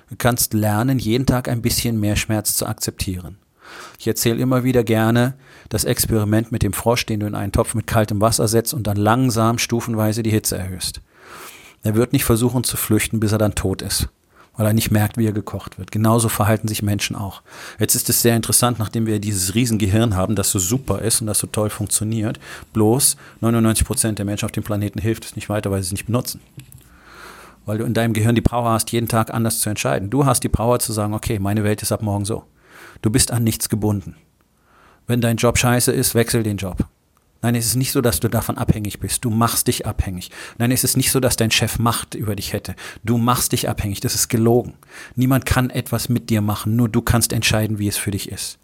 Du 0.08 0.16
kannst 0.16 0.54
lernen, 0.54 0.98
jeden 0.98 1.26
Tag 1.26 1.48
ein 1.48 1.62
bisschen 1.62 2.00
mehr 2.00 2.16
Schmerz 2.16 2.54
zu 2.56 2.66
akzeptieren. 2.66 3.38
Ich 3.98 4.06
erzähle 4.06 4.40
immer 4.40 4.64
wieder 4.64 4.84
gerne 4.84 5.34
das 5.68 5.84
Experiment 5.84 6.52
mit 6.52 6.62
dem 6.62 6.74
Frosch, 6.74 7.06
den 7.06 7.20
du 7.20 7.26
in 7.26 7.34
einen 7.34 7.52
Topf 7.52 7.74
mit 7.74 7.86
kaltem 7.86 8.20
Wasser 8.20 8.48
setzt 8.48 8.74
und 8.74 8.86
dann 8.86 8.96
langsam 8.96 9.58
stufenweise 9.58 10.22
die 10.22 10.30
Hitze 10.30 10.58
erhöhst. 10.58 11.00
Er 11.82 11.94
wird 11.94 12.12
nicht 12.12 12.24
versuchen 12.24 12.64
zu 12.64 12.76
flüchten, 12.76 13.20
bis 13.20 13.32
er 13.32 13.38
dann 13.38 13.54
tot 13.54 13.80
ist 13.80 14.08
weil 14.56 14.66
er 14.66 14.72
nicht 14.72 14.90
merkt, 14.90 15.16
wie 15.16 15.26
er 15.26 15.32
gekocht 15.32 15.78
wird. 15.78 15.90
Genauso 15.90 16.28
verhalten 16.28 16.68
sich 16.68 16.82
Menschen 16.82 17.16
auch. 17.16 17.42
Jetzt 17.78 17.94
ist 17.94 18.08
es 18.10 18.22
sehr 18.22 18.36
interessant, 18.36 18.78
nachdem 18.78 19.06
wir 19.06 19.18
dieses 19.18 19.54
Riesengehirn 19.54 20.14
haben, 20.14 20.36
das 20.36 20.50
so 20.50 20.58
super 20.58 21.00
ist 21.00 21.20
und 21.20 21.26
das 21.26 21.38
so 21.38 21.46
toll 21.46 21.70
funktioniert, 21.70 22.38
bloß 22.72 23.16
99 23.40 23.86
Prozent 23.86 24.18
der 24.18 24.26
Menschen 24.26 24.44
auf 24.44 24.52
dem 24.52 24.62
Planeten 24.62 25.00
hilft 25.00 25.24
es 25.24 25.36
nicht 25.36 25.48
weiter, 25.48 25.70
weil 25.70 25.82
sie 25.82 25.86
es 25.86 25.92
nicht 25.92 26.06
benutzen. 26.06 26.40
Weil 27.64 27.78
du 27.78 27.84
in 27.84 27.94
deinem 27.94 28.12
Gehirn 28.12 28.34
die 28.34 28.40
Power 28.40 28.70
hast, 28.70 28.92
jeden 28.92 29.08
Tag 29.08 29.32
anders 29.32 29.60
zu 29.60 29.70
entscheiden. 29.70 30.10
Du 30.10 30.26
hast 30.26 30.42
die 30.42 30.48
Power 30.48 30.80
zu 30.80 30.92
sagen, 30.92 31.14
okay, 31.14 31.38
meine 31.38 31.64
Welt 31.64 31.82
ist 31.82 31.92
ab 31.92 32.02
morgen 32.02 32.24
so. 32.24 32.44
Du 33.02 33.10
bist 33.10 33.30
an 33.30 33.44
nichts 33.44 33.68
gebunden. 33.68 34.16
Wenn 35.06 35.20
dein 35.20 35.36
Job 35.36 35.58
scheiße 35.58 35.92
ist, 35.92 36.14
wechsel 36.14 36.42
den 36.42 36.56
Job. 36.56 36.86
Nein, 37.42 37.56
es 37.56 37.66
ist 37.66 37.74
nicht 37.74 37.90
so, 37.90 38.00
dass 38.00 38.20
du 38.20 38.28
davon 38.28 38.56
abhängig 38.56 39.00
bist. 39.00 39.24
Du 39.24 39.30
machst 39.30 39.66
dich 39.66 39.84
abhängig. 39.84 40.30
Nein, 40.58 40.70
es 40.70 40.84
ist 40.84 40.96
nicht 40.96 41.10
so, 41.10 41.18
dass 41.18 41.36
dein 41.36 41.50
Chef 41.50 41.80
Macht 41.80 42.14
über 42.14 42.36
dich 42.36 42.52
hätte. 42.52 42.76
Du 43.02 43.18
machst 43.18 43.50
dich 43.50 43.68
abhängig. 43.68 44.00
Das 44.00 44.14
ist 44.14 44.28
gelogen. 44.28 44.74
Niemand 45.16 45.44
kann 45.44 45.68
etwas 45.68 46.08
mit 46.08 46.30
dir 46.30 46.40
machen. 46.40 46.76
Nur 46.76 46.88
du 46.88 47.02
kannst 47.02 47.32
entscheiden, 47.32 47.80
wie 47.80 47.88
es 47.88 47.96
für 47.96 48.12
dich 48.12 48.30
ist. 48.30 48.58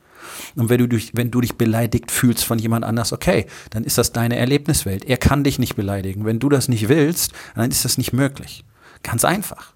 Und 0.54 0.68
wenn 0.68 0.78
du, 0.78 0.86
dich, 0.86 1.10
wenn 1.14 1.30
du 1.30 1.40
dich 1.40 1.56
beleidigt 1.56 2.12
fühlst 2.12 2.44
von 2.44 2.58
jemand 2.58 2.84
anders, 2.84 3.12
okay, 3.12 3.46
dann 3.70 3.82
ist 3.82 3.98
das 3.98 4.12
deine 4.12 4.36
Erlebniswelt. 4.36 5.04
Er 5.04 5.16
kann 5.16 5.42
dich 5.42 5.58
nicht 5.58 5.74
beleidigen. 5.74 6.24
Wenn 6.24 6.38
du 6.38 6.48
das 6.48 6.68
nicht 6.68 6.88
willst, 6.88 7.32
dann 7.56 7.70
ist 7.70 7.84
das 7.84 7.98
nicht 7.98 8.12
möglich. 8.12 8.64
Ganz 9.02 9.24
einfach. 9.24 9.74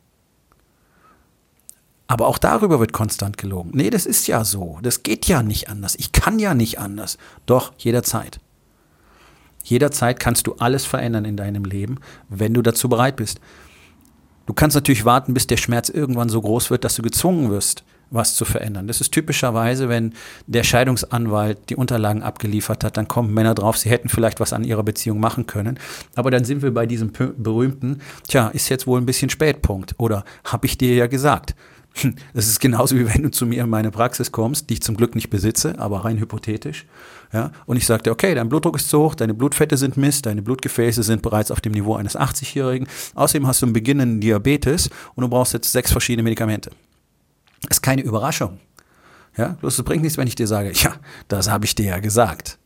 Aber 2.07 2.27
auch 2.27 2.39
darüber 2.39 2.79
wird 2.79 2.93
konstant 2.93 3.39
gelogen. 3.39 3.71
Nee, 3.73 3.91
das 3.91 4.07
ist 4.07 4.29
ja 4.29 4.45
so. 4.45 4.79
Das 4.83 5.03
geht 5.03 5.27
ja 5.27 5.43
nicht 5.43 5.69
anders. 5.69 5.97
Ich 5.97 6.13
kann 6.13 6.39
ja 6.39 6.55
nicht 6.55 6.79
anders. 6.79 7.19
Doch, 7.47 7.73
jederzeit. 7.79 8.39
Jederzeit 9.63 10.21
kannst 10.21 10.47
du 10.47 10.55
alles 10.55 10.85
verändern 10.85 11.25
in 11.25 11.37
deinem 11.37 11.65
Leben, 11.65 11.99
wenn 12.29 12.55
du 12.55 12.63
dazu 12.63 12.89
bereit 12.89 13.17
bist. 13.17 13.41
Du 14.47 14.55
kannst 14.55 14.75
natürlich 14.75 15.05
warten, 15.05 15.35
bis 15.35 15.47
der 15.47 15.57
Schmerz 15.57 15.89
irgendwann 15.89 16.29
so 16.29 16.41
groß 16.41 16.71
wird, 16.71 16.85
dass 16.85 16.97
du 16.97 17.03
gezwungen 17.03 17.51
wirst, 17.51 17.85
was 18.11 18.35
zu 18.35 18.45
verändern. 18.45 18.87
Das 18.87 19.01
ist 19.01 19.13
typischerweise, 19.13 19.89
wenn 19.89 20.13
der 20.47 20.65
Scheidungsanwalt 20.65 21.71
die 21.71 21.77
Unterlagen 21.77 22.23
abgeliefert 22.23 22.85
hat, 22.85 22.97
dann 22.97 23.09
kommen 23.09 23.33
Männer 23.33 23.55
drauf, 23.55 23.79
sie 23.79 23.89
hätten 23.89 24.09
vielleicht 24.09 24.41
was 24.41 24.53
an 24.53 24.65
ihrer 24.65 24.83
Beziehung 24.83 25.21
machen 25.21 25.47
können. 25.47 25.79
Aber 26.15 26.31
dann 26.31 26.45
sind 26.45 26.63
wir 26.63 26.75
bei 26.75 26.87
diesem 26.87 27.13
berühmten, 27.13 28.01
tja, 28.29 28.49
ist 28.49 28.69
jetzt 28.69 28.87
wohl 28.87 29.01
ein 29.01 29.07
bisschen 29.07 29.31
Spätpunkt. 29.31 29.95
Oder 29.99 30.25
habe 30.45 30.67
ich 30.67 30.77
dir 30.77 30.95
ja 30.95 31.07
gesagt. 31.07 31.55
Das 32.35 32.47
ist 32.49 32.61
genauso 32.61 32.97
wie 32.97 33.07
wenn 33.07 33.23
du 33.23 33.31
zu 33.31 33.47
mir 33.47 33.63
in 33.63 33.71
meine 33.71 33.91
Praxis 33.91 34.33
kommst, 34.33 34.71
die 34.71 34.75
ich 34.75 34.83
zum 34.83 34.97
Glück 34.97 35.15
nicht 35.15 35.31
besitze, 35.31 35.79
aber 35.79 36.05
rein 36.05 36.19
hypothetisch. 36.19 36.87
Ja, 37.33 37.51
und 37.65 37.77
ich 37.77 37.87
sagte, 37.87 38.11
okay, 38.11 38.35
dein 38.35 38.49
Blutdruck 38.49 38.77
ist 38.77 38.91
zu 38.91 38.99
hoch, 38.99 39.15
deine 39.15 39.33
Blutfette 39.33 39.77
sind 39.77 39.97
Mist, 39.97 40.27
deine 40.27 40.43
Blutgefäße 40.43 41.03
sind 41.03 41.23
bereits 41.23 41.51
auf 41.51 41.61
dem 41.61 41.73
Niveau 41.73 41.95
eines 41.97 42.19
80-Jährigen. 42.19 42.87
Außerdem 43.15 43.47
hast 43.47 43.63
du 43.63 43.67
einen 43.67 43.73
beginnenden 43.73 44.21
Diabetes 44.21 44.91
und 45.15 45.23
du 45.23 45.29
brauchst 45.29 45.55
jetzt 45.55 45.73
sechs 45.73 45.93
verschiedene 45.93 46.23
Medikamente. 46.23 46.71
Das 47.63 47.79
ist 47.79 47.83
keine 47.83 48.03
Überraschung. 48.03 48.59
Ja, 49.37 49.57
bloß 49.61 49.79
es 49.79 49.85
bringt 49.85 50.03
nichts, 50.03 50.19
wenn 50.19 50.29
ich 50.29 50.35
dir 50.35 50.47
sage, 50.47 50.73
ja, 50.75 50.95
das 51.29 51.49
habe 51.51 51.65
ich 51.65 51.75
dir 51.75 51.87
ja 51.87 51.99
gesagt. 52.01 52.59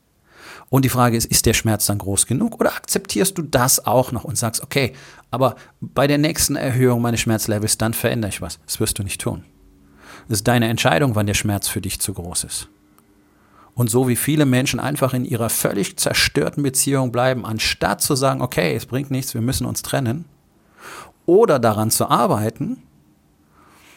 Und 0.68 0.84
die 0.84 0.88
Frage 0.88 1.16
ist, 1.16 1.26
ist 1.26 1.46
der 1.46 1.54
Schmerz 1.54 1.86
dann 1.86 1.98
groß 1.98 2.26
genug 2.26 2.58
oder 2.60 2.74
akzeptierst 2.74 3.38
du 3.38 3.42
das 3.42 3.86
auch 3.86 4.10
noch 4.12 4.24
und 4.24 4.36
sagst, 4.36 4.62
okay, 4.62 4.92
aber 5.30 5.56
bei 5.80 6.06
der 6.06 6.18
nächsten 6.18 6.56
Erhöhung 6.56 7.00
meines 7.02 7.20
Schmerzlevels, 7.20 7.78
dann 7.78 7.94
verändere 7.94 8.30
ich 8.30 8.42
was. 8.42 8.58
Das 8.66 8.80
wirst 8.80 8.98
du 8.98 9.02
nicht 9.02 9.20
tun. 9.20 9.44
Es 10.28 10.38
ist 10.38 10.48
deine 10.48 10.68
Entscheidung, 10.68 11.14
wann 11.14 11.26
der 11.26 11.34
Schmerz 11.34 11.68
für 11.68 11.80
dich 11.80 12.00
zu 12.00 12.12
groß 12.12 12.44
ist. 12.44 12.68
Und 13.74 13.90
so 13.90 14.08
wie 14.08 14.16
viele 14.16 14.46
Menschen 14.46 14.80
einfach 14.80 15.12
in 15.14 15.24
ihrer 15.24 15.50
völlig 15.50 15.98
zerstörten 15.98 16.62
Beziehung 16.62 17.12
bleiben, 17.12 17.44
anstatt 17.44 18.00
zu 18.00 18.16
sagen, 18.16 18.40
okay, 18.40 18.74
es 18.74 18.86
bringt 18.86 19.10
nichts, 19.10 19.34
wir 19.34 19.42
müssen 19.42 19.66
uns 19.66 19.82
trennen, 19.82 20.24
oder 21.26 21.58
daran 21.58 21.90
zu 21.90 22.08
arbeiten, 22.08 22.82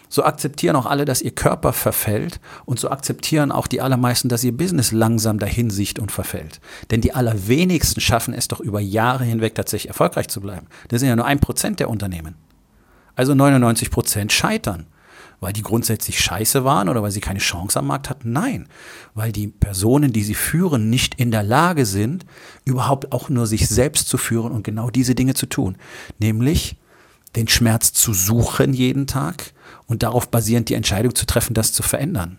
so 0.10 0.24
akzeptieren 0.24 0.76
auch 0.76 0.88
alle, 0.88 1.06
dass 1.06 1.22
ihr 1.22 1.32
Körper 1.32 1.72
verfällt 1.72 2.40
und 2.66 2.80
so 2.80 2.90
akzeptieren 2.90 3.52
auch 3.52 3.68
die 3.68 3.80
allermeisten, 3.80 4.28
dass 4.28 4.44
ihr 4.44 4.56
Business 4.56 4.92
langsam 4.92 5.38
dahin 5.38 5.70
sicht 5.70 6.00
und 6.00 6.12
verfällt. 6.12 6.60
Denn 6.90 7.02
die 7.02 7.14
allerwenigsten 7.14 8.02
schaffen 8.02 8.34
es 8.34 8.48
doch 8.48 8.60
über 8.60 8.80
Jahre 8.80 9.24
hinweg 9.24 9.54
tatsächlich 9.56 9.90
erfolgreich 9.90 10.28
zu 10.28 10.42
bleiben. 10.42 10.68
Das 10.88 11.00
sind 11.00 11.10
ja 11.10 11.16
nur 11.16 11.26
ein 11.26 11.40
Prozent 11.40 11.80
der 11.80 11.90
Unternehmen. 11.90 12.36
Also 13.16 13.36
99 13.36 13.92
Prozent 13.92 14.32
scheitern. 14.34 14.88
Weil 15.42 15.54
die 15.54 15.62
grundsätzlich 15.62 16.20
scheiße 16.20 16.66
waren 16.66 16.90
oder 16.90 17.02
weil 17.02 17.12
sie 17.12 17.22
keine 17.22 17.40
Chance 17.40 17.80
am 17.80 17.88
Markt 17.88 18.10
hatten? 18.10 18.34
Nein, 18.34 18.68
weil 19.14 19.32
die 19.32 19.48
Personen, 19.48 20.12
die 20.12 20.24
sie 20.24 20.34
führen, 20.34 20.90
nicht 20.90 21.16
in 21.16 21.32
der 21.32 21.44
Lage 21.44 21.86
sind, 21.86 22.26
überhaupt 22.66 23.14
auch 23.14 23.30
nur 23.30 23.48
sich 23.48 23.70
selbst 23.70 24.10
zu 24.10 24.18
führen 24.18 24.52
und 24.52 24.64
genau 24.64 24.90
diese 24.90 25.16
Dinge 25.16 25.36
zu 25.36 25.46
tun. 25.46 25.78
Nämlich 26.18 26.76
den 27.38 27.48
Schmerz 27.48 27.94
zu 27.94 28.14
suchen 28.14 28.74
jeden 28.74 29.08
Tag 29.08 29.54
und 29.90 30.04
darauf 30.04 30.30
basierend 30.30 30.70
die 30.70 30.76
Entscheidung 30.76 31.14
zu 31.14 31.26
treffen, 31.26 31.54
das 31.54 31.74
zu 31.74 31.84
verändern. 31.84 32.38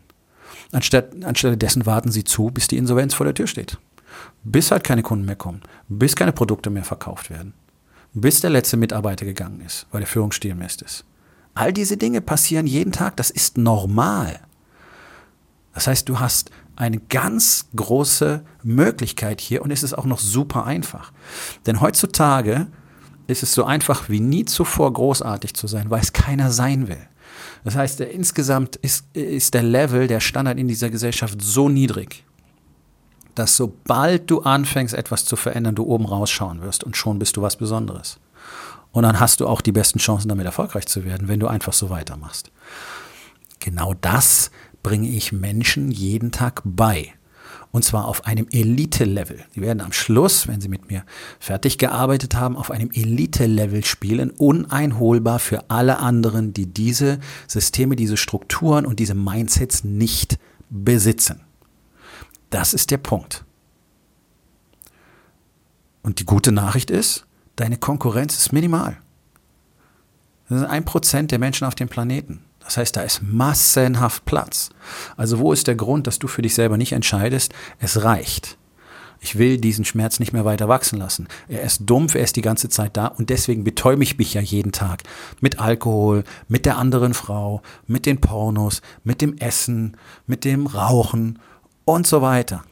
Anstatt, 0.73 1.25
anstelle 1.25 1.59
dessen 1.59 1.85
warten 1.85 2.11
sie 2.11 2.25
zu, 2.25 2.47
bis 2.51 2.69
die 2.69 2.79
Insolvenz 2.79 3.13
vor 3.13 3.27
der 3.27 3.35
Tür 3.35 3.49
steht. 3.49 3.77
Bis 4.45 4.71
halt 4.71 4.85
keine 4.85 5.03
Kunden 5.03 5.27
mehr 5.27 5.37
kommen, 5.37 5.61
bis 5.89 6.17
keine 6.17 6.33
Produkte 6.33 6.71
mehr 6.71 6.85
verkauft 6.85 7.29
werden, 7.29 7.53
bis 8.15 8.41
der 8.41 8.51
letzte 8.51 8.77
Mitarbeiter 8.77 9.27
gegangen 9.27 9.61
ist, 9.61 9.87
weil 9.91 10.01
der 10.01 10.07
Führungsstil 10.07 10.55
Mist 10.55 10.81
ist. 10.83 11.05
All 11.55 11.73
diese 11.73 11.97
Dinge 11.97 12.21
passieren 12.21 12.67
jeden 12.67 12.93
Tag, 12.93 13.17
das 13.17 13.31
ist 13.31 13.59
normal. 13.59 14.41
Das 15.75 15.87
heißt, 15.87 16.09
du 16.09 16.21
hast 16.21 16.51
eine 16.77 16.99
ganz 16.99 17.67
große 17.75 18.43
Möglichkeit 18.63 19.41
hier 19.41 19.63
und 19.63 19.71
es 19.71 19.83
ist 19.83 19.95
auch 19.95 20.07
noch 20.07 20.19
super 20.19 20.65
einfach. 20.65 21.13
Denn 21.67 21.81
heutzutage 21.81 22.69
ist 23.27 23.43
es 23.43 23.53
so 23.53 23.65
einfach 23.65 24.09
wie 24.09 24.21
nie 24.21 24.45
zuvor 24.45 24.93
großartig 24.93 25.55
zu 25.55 25.67
sein, 25.67 25.91
weil 25.91 26.01
es 26.01 26.13
keiner 26.13 26.51
sein 26.51 26.89
will. 26.89 27.10
Das 27.65 27.77
heißt, 27.77 28.01
der, 28.01 28.11
insgesamt 28.13 28.77
ist, 28.77 29.05
ist 29.15 29.55
der 29.55 29.63
Level, 29.63 30.07
der 30.07 30.21
Standard 30.21 30.59
in 30.59 30.69
dieser 30.69 30.91
Gesellschaft 30.91 31.41
so 31.43 31.69
niedrig, 31.69 32.25
dass 33.35 33.57
sobald 33.57 34.31
du 34.31 34.41
anfängst, 34.41 34.95
etwas 34.95 35.25
zu 35.25 35.37
verändern, 35.37 35.75
du 35.75 35.85
oben 35.85 36.07
rausschauen 36.07 36.63
wirst 36.63 36.85
und 36.85 36.97
schon 36.97 37.19
bist 37.19 37.37
du 37.37 37.43
was 37.43 37.57
Besonderes. 37.57 38.19
Und 38.93 39.05
dann 39.05 39.21
hast 39.21 39.41
du 39.41 39.47
auch 39.47 39.61
die 39.61 39.73
besten 39.73 39.99
Chancen, 39.99 40.29
damit 40.29 40.47
erfolgreich 40.47 40.87
zu 40.87 41.05
werden, 41.05 41.29
wenn 41.29 41.41
du 41.41 41.47
einfach 41.47 41.73
so 41.73 41.91
weitermachst. 41.91 42.51
Genau 43.61 43.95
das 43.95 44.51
bringe 44.83 45.09
ich 45.09 45.33
Menschen 45.33 45.91
jeden 45.91 46.33
Tag 46.33 46.63
bei. 46.65 47.13
Und 47.73 47.85
zwar 47.85 48.07
auf 48.07 48.27
einem 48.27 48.49
Elite-Level. 48.51 49.45
Die 49.55 49.61
werden 49.61 49.81
am 49.81 49.93
Schluss, 49.93 50.49
wenn 50.49 50.61
sie 50.61 50.69
mit 50.69 50.91
mir 50.91 51.05
fertig 51.39 51.79
gearbeitet 51.79 52.35
haben, 52.35 52.57
auf 52.57 52.71
einem 52.71 52.91
Elite-Level 52.91 53.85
spielen, 53.85 54.31
uneinholbar 54.31 55.39
für 55.39 55.71
alle 55.71 55.99
anderen, 55.99 56.53
die 56.53 56.67
diese 56.67 57.21
Systeme, 57.47 57.95
diese 57.95 58.17
Strukturen 58.17 58.87
und 58.87 58.99
diese 58.99 59.15
Mindsets 59.15 59.85
nicht 59.85 60.39
besitzen. 60.69 61.43
Das 62.51 62.75
ist 62.75 62.91
der 62.91 62.99
Punkt. 62.99 63.45
Und 66.03 66.19
die 66.19 66.25
gute 66.25 66.51
Nachricht 66.51 66.91
ist, 66.91 67.27
deine 67.55 67.77
Konkurrenz 67.77 68.37
ist 68.37 68.53
minimal. 68.53 68.97
Das 70.49 70.59
sind 70.59 70.69
ein 70.69 70.85
Prozent 70.85 71.31
der 71.31 71.39
Menschen 71.39 71.67
auf 71.67 71.77
dem 71.77 71.89
Planeten. 71.89 72.43
Das 72.63 72.77
heißt, 72.77 72.97
da 72.97 73.03
ist 73.03 73.23
massenhaft 73.23 74.25
Platz. 74.25 74.71
Also 75.17 75.39
wo 75.39 75.53
ist 75.53 75.67
der 75.67 75.75
Grund, 75.75 76.07
dass 76.07 76.19
du 76.19 76.29
für 76.29 76.43
dich 76.43 76.55
selber 76.55 76.77
nicht 76.77 76.93
entscheidest, 76.93 77.53
es 77.79 78.05
reicht. 78.05 78.59
Ich 79.23 79.37
will 79.37 79.59
diesen 79.59 79.85
Schmerz 79.85 80.19
nicht 80.19 80.33
mehr 80.33 80.47
weiter 80.47 80.69
wachsen 80.69 80.99
lassen. 80.99 81.29
Er 81.47 81.63
ist 81.63 81.83
dumpf, 81.85 82.15
er 82.15 82.23
ist 82.23 82.37
die 82.37 82.43
ganze 82.43 82.71
Zeit 82.71 82.97
da 82.97 83.07
und 83.07 83.29
deswegen 83.29 83.65
betäube 83.65 84.03
ich 84.03 84.17
mich 84.17 84.33
ja 84.33 84.41
jeden 84.41 84.73
Tag 84.73 85.03
mit 85.41 85.61
Alkohol, 85.61 86.25
mit 86.49 86.65
der 86.65 86.79
anderen 86.79 87.13
Frau, 87.13 87.61
mit 87.87 88.07
den 88.07 88.21
Pornos, 88.21 88.81
mit 89.05 89.21
dem 89.21 89.37
Essen, 89.37 89.97
mit 90.27 90.45
dem 90.47 90.67
Rauchen 90.67 91.39
und 91.85 92.07
so 92.07 92.23
weiter. 92.23 92.63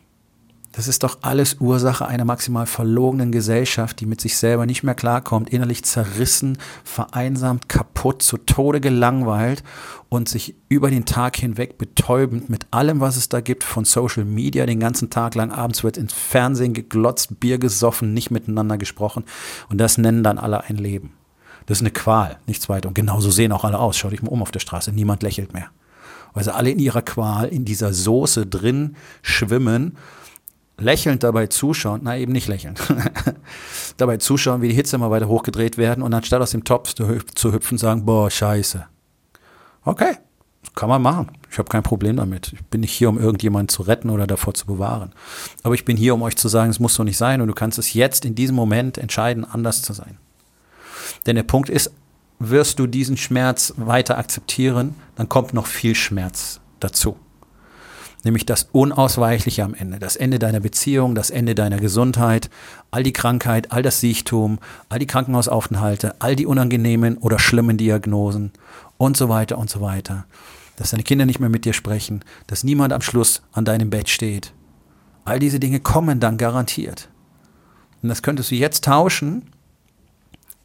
Das 0.78 0.87
ist 0.87 1.02
doch 1.02 1.18
alles 1.23 1.56
Ursache 1.58 2.06
einer 2.06 2.25
maximal 2.25 2.64
verlogenen 2.64 3.32
Gesellschaft, 3.32 3.99
die 3.99 4.06
mit 4.06 4.20
sich 4.20 4.37
selber 4.37 4.64
nicht 4.64 4.85
mehr 4.85 4.94
klarkommt, 4.94 5.50
innerlich 5.50 5.82
zerrissen, 5.82 6.56
vereinsamt, 6.85 7.68
kaputt, 7.68 8.23
zu 8.23 8.37
Tode 8.37 8.80
gelangweilt 8.80 9.64
und 10.08 10.28
sich 10.28 10.54
über 10.68 10.88
den 10.88 11.04
Tag 11.04 11.37
hinweg 11.37 11.78
betäubend 11.78 12.49
mit 12.49 12.68
allem, 12.70 13.00
was 13.00 13.16
es 13.16 13.28
da 13.28 13.40
gibt, 13.40 13.64
von 13.64 13.85
Social 13.85 14.25
Media 14.25 14.66
den 14.66 14.78
ganzen 14.78 15.11
Tag 15.11 15.35
lang. 15.35 15.50
Abends 15.50 15.82
wird 15.82 15.97
ins 15.97 16.12
Fernsehen 16.12 16.75
geglotzt, 16.75 17.40
Bier 17.40 17.58
gesoffen, 17.58 18.14
nicht 18.14 18.30
miteinander 18.30 18.78
gesprochen. 18.78 19.25
Und 19.68 19.78
das 19.78 19.99
nennen 19.99 20.23
dann 20.23 20.38
alle 20.38 20.62
ein 20.62 20.76
Leben. 20.76 21.12
Das 21.66 21.78
ist 21.78 21.82
eine 21.82 21.90
Qual, 21.90 22.38
nichts 22.47 22.68
weiter. 22.68 22.87
Und 22.87 22.94
genauso 22.94 23.32
sehen 23.32 23.50
auch 23.50 23.64
alle 23.64 23.80
aus. 23.80 23.97
Schau 23.97 24.11
dich 24.11 24.23
mal 24.23 24.30
um 24.30 24.42
auf 24.42 24.52
der 24.52 24.61
Straße, 24.61 24.92
niemand 24.92 25.25
lächelt 25.25 25.54
mehr. 25.54 25.70
Weil 26.35 26.44
sie 26.44 26.54
alle 26.54 26.70
in 26.70 26.78
ihrer 26.78 27.02
Qual, 27.02 27.49
in 27.49 27.64
dieser 27.64 27.92
Soße 27.92 28.47
drin 28.47 28.94
schwimmen 29.23 29.97
lächelnd 30.78 31.23
dabei 31.23 31.49
zuschauen, 31.49 32.00
na 32.04 32.16
eben 32.16 32.32
nicht 32.32 32.49
lächeln, 32.49 32.75
dabei 33.97 34.16
zuschauen, 34.16 34.62
wie 34.62 34.68
die 34.68 34.75
Hitze 34.75 34.97
immer 34.97 35.11
weiter 35.11 35.28
hochgedreht 35.28 35.76
werden 35.76 36.02
und 36.02 36.14
anstatt 36.14 36.40
aus 36.40 36.52
dem 36.52 36.64
Topf 36.64 36.94
zu, 36.94 37.08
hüpfen, 37.52 37.78
sagen, 37.78 38.04
boah, 38.04 38.30
scheiße. 38.30 38.87
Okay, 39.85 40.16
kann 40.75 40.88
man 40.88 41.02
machen. 41.02 41.32
Ich 41.50 41.58
habe 41.58 41.68
kein 41.68 41.82
Problem 41.82 42.16
damit. 42.16 42.52
Ich 42.52 42.64
bin 42.66 42.82
nicht 42.82 42.92
hier, 42.92 43.08
um 43.08 43.18
irgendjemanden 43.18 43.68
zu 43.68 43.82
retten 43.82 44.11
oder 44.11 44.26
davor 44.26 44.54
zu 44.54 44.66
bewahren. 44.66 45.12
Aber 45.62 45.75
ich 45.75 45.85
bin 45.85 45.97
hier, 45.97 46.14
um 46.14 46.23
euch 46.23 46.37
zu 46.37 46.49
sagen, 46.49 46.70
es 46.70 46.78
muss 46.78 46.94
so 46.94 47.04
nicht 47.04 47.16
sein 47.16 47.40
und 47.40 47.49
du 47.49 47.54
kannst 47.54 47.78
es 47.78 47.94
jetzt 47.94 48.25
in 48.25 48.35
diesem 48.35 48.54
Moment 48.54 48.99
entscheiden, 48.99 49.44
anders 49.44 49.82
zu 49.82 49.92
sein. 49.92 50.18
Denn 51.26 51.37
der 51.37 51.42
Punkt 51.42 51.70
ist, 51.70 51.90
wirst 52.38 52.78
du 52.78 52.87
diesen 52.87 53.16
Schmerz 53.16 53.75
weiter 53.76 54.18
akzeptieren, 54.18 54.94
dann 55.16 55.28
kommt 55.28 55.54
noch 55.54 55.66
viel 55.66 55.94
Schmerz 55.94 56.61
dazu 56.78 57.16
nämlich 58.25 58.46
das 58.46 58.68
Unausweichliche 58.72 59.64
am 59.64 59.75
Ende, 59.75 59.98
das 59.98 60.16
Ende 60.16 60.38
deiner 60.38 60.60
Beziehung, 60.60 61.14
das 61.14 61.30
Ende 61.30 61.54
deiner 61.54 61.78
Gesundheit, 61.78 62.50
all 62.90 63.02
die 63.02 63.12
Krankheit, 63.12 63.72
all 63.72 63.82
das 63.82 64.00
Siechtum, 64.00 64.58
all 64.88 64.98
die 64.98 65.06
Krankenhausaufenthalte, 65.06 66.16
all 66.20 66.37
die 66.37 66.46
unangenehmen 66.46 67.18
oder 67.18 67.38
schlimmen 67.38 67.76
Diagnosen 67.76 68.52
und 68.96 69.16
so 69.16 69.28
weiter 69.28 69.58
und 69.58 69.70
so 69.70 69.80
weiter. 69.80 70.26
Dass 70.76 70.90
deine 70.90 71.02
Kinder 71.02 71.26
nicht 71.26 71.40
mehr 71.40 71.48
mit 71.48 71.64
dir 71.64 71.72
sprechen, 71.72 72.25
dass 72.46 72.64
niemand 72.64 72.92
am 72.92 73.00
Schluss 73.00 73.42
an 73.52 73.64
deinem 73.64 73.90
Bett 73.90 74.08
steht. 74.08 74.52
All 75.25 75.38
diese 75.38 75.60
Dinge 75.60 75.80
kommen 75.80 76.20
dann 76.20 76.38
garantiert. 76.38 77.08
Und 78.02 78.08
das 78.08 78.22
könntest 78.22 78.50
du 78.50 78.54
jetzt 78.54 78.84
tauschen 78.84 79.42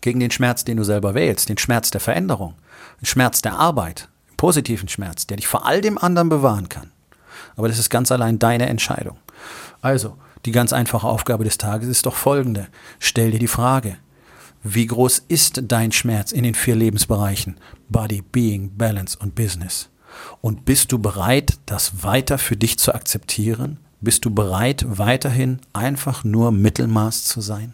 gegen 0.02 0.20
den 0.20 0.32
Schmerz, 0.32 0.64
den 0.64 0.78
du 0.78 0.84
selber 0.84 1.16
wählst, 1.16 1.50
den 1.50 1.58
Schmerz 1.58 1.90
der 1.90 2.02
Veränderung, 2.02 2.54
den 3.02 3.06
Schmerz 3.06 3.42
der 3.42 3.58
Arbeit, 3.58 4.10
den 4.30 4.38
positiven 4.38 4.88
Schmerz, 4.88 5.26
der 5.28 5.38
dich 5.38 5.48
vor 5.48 5.66
all 5.66 5.82
dem 5.82 5.98
anderen 5.98 6.30
bewahren 6.30 6.70
kann. 6.70 6.93
Aber 7.56 7.68
das 7.68 7.80
ist 7.80 7.90
ganz 7.90 8.12
allein 8.12 8.40
deine 8.40 8.68
Entscheidung. 8.68 9.18
Also, 9.82 10.18
die 10.46 10.52
ganz 10.52 10.74
einfache 10.74 11.08
Aufgabe 11.08 11.44
des 11.44 11.58
Tages 11.58 11.88
ist 11.88 12.06
doch 12.06 12.16
folgende. 12.16 12.68
Stell 13.00 13.32
dir 13.32 13.40
die 13.40 13.48
Frage, 13.48 13.98
wie 14.64 14.86
groß 14.86 15.26
ist 15.28 15.62
dein 15.68 15.92
Schmerz 15.92 16.32
in 16.32 16.44
den 16.44 16.56
vier 16.56 16.76
Lebensbereichen 16.76 17.58
Body, 17.90 18.22
Being, 18.22 18.78
Balance 18.78 19.18
und 19.20 19.36
Business? 19.36 19.90
Und 20.42 20.66
bist 20.66 20.92
du 20.92 21.00
bereit, 21.00 21.60
das 21.66 22.04
weiter 22.04 22.38
für 22.38 22.56
dich 22.56 22.80
zu 22.80 22.94
akzeptieren? 22.94 23.80
Bist 24.00 24.26
du 24.26 24.32
bereit, 24.32 24.86
weiterhin 24.88 25.60
einfach 25.72 26.24
nur 26.24 26.52
Mittelmaß 26.52 27.24
zu 27.24 27.42
sein? 27.42 27.74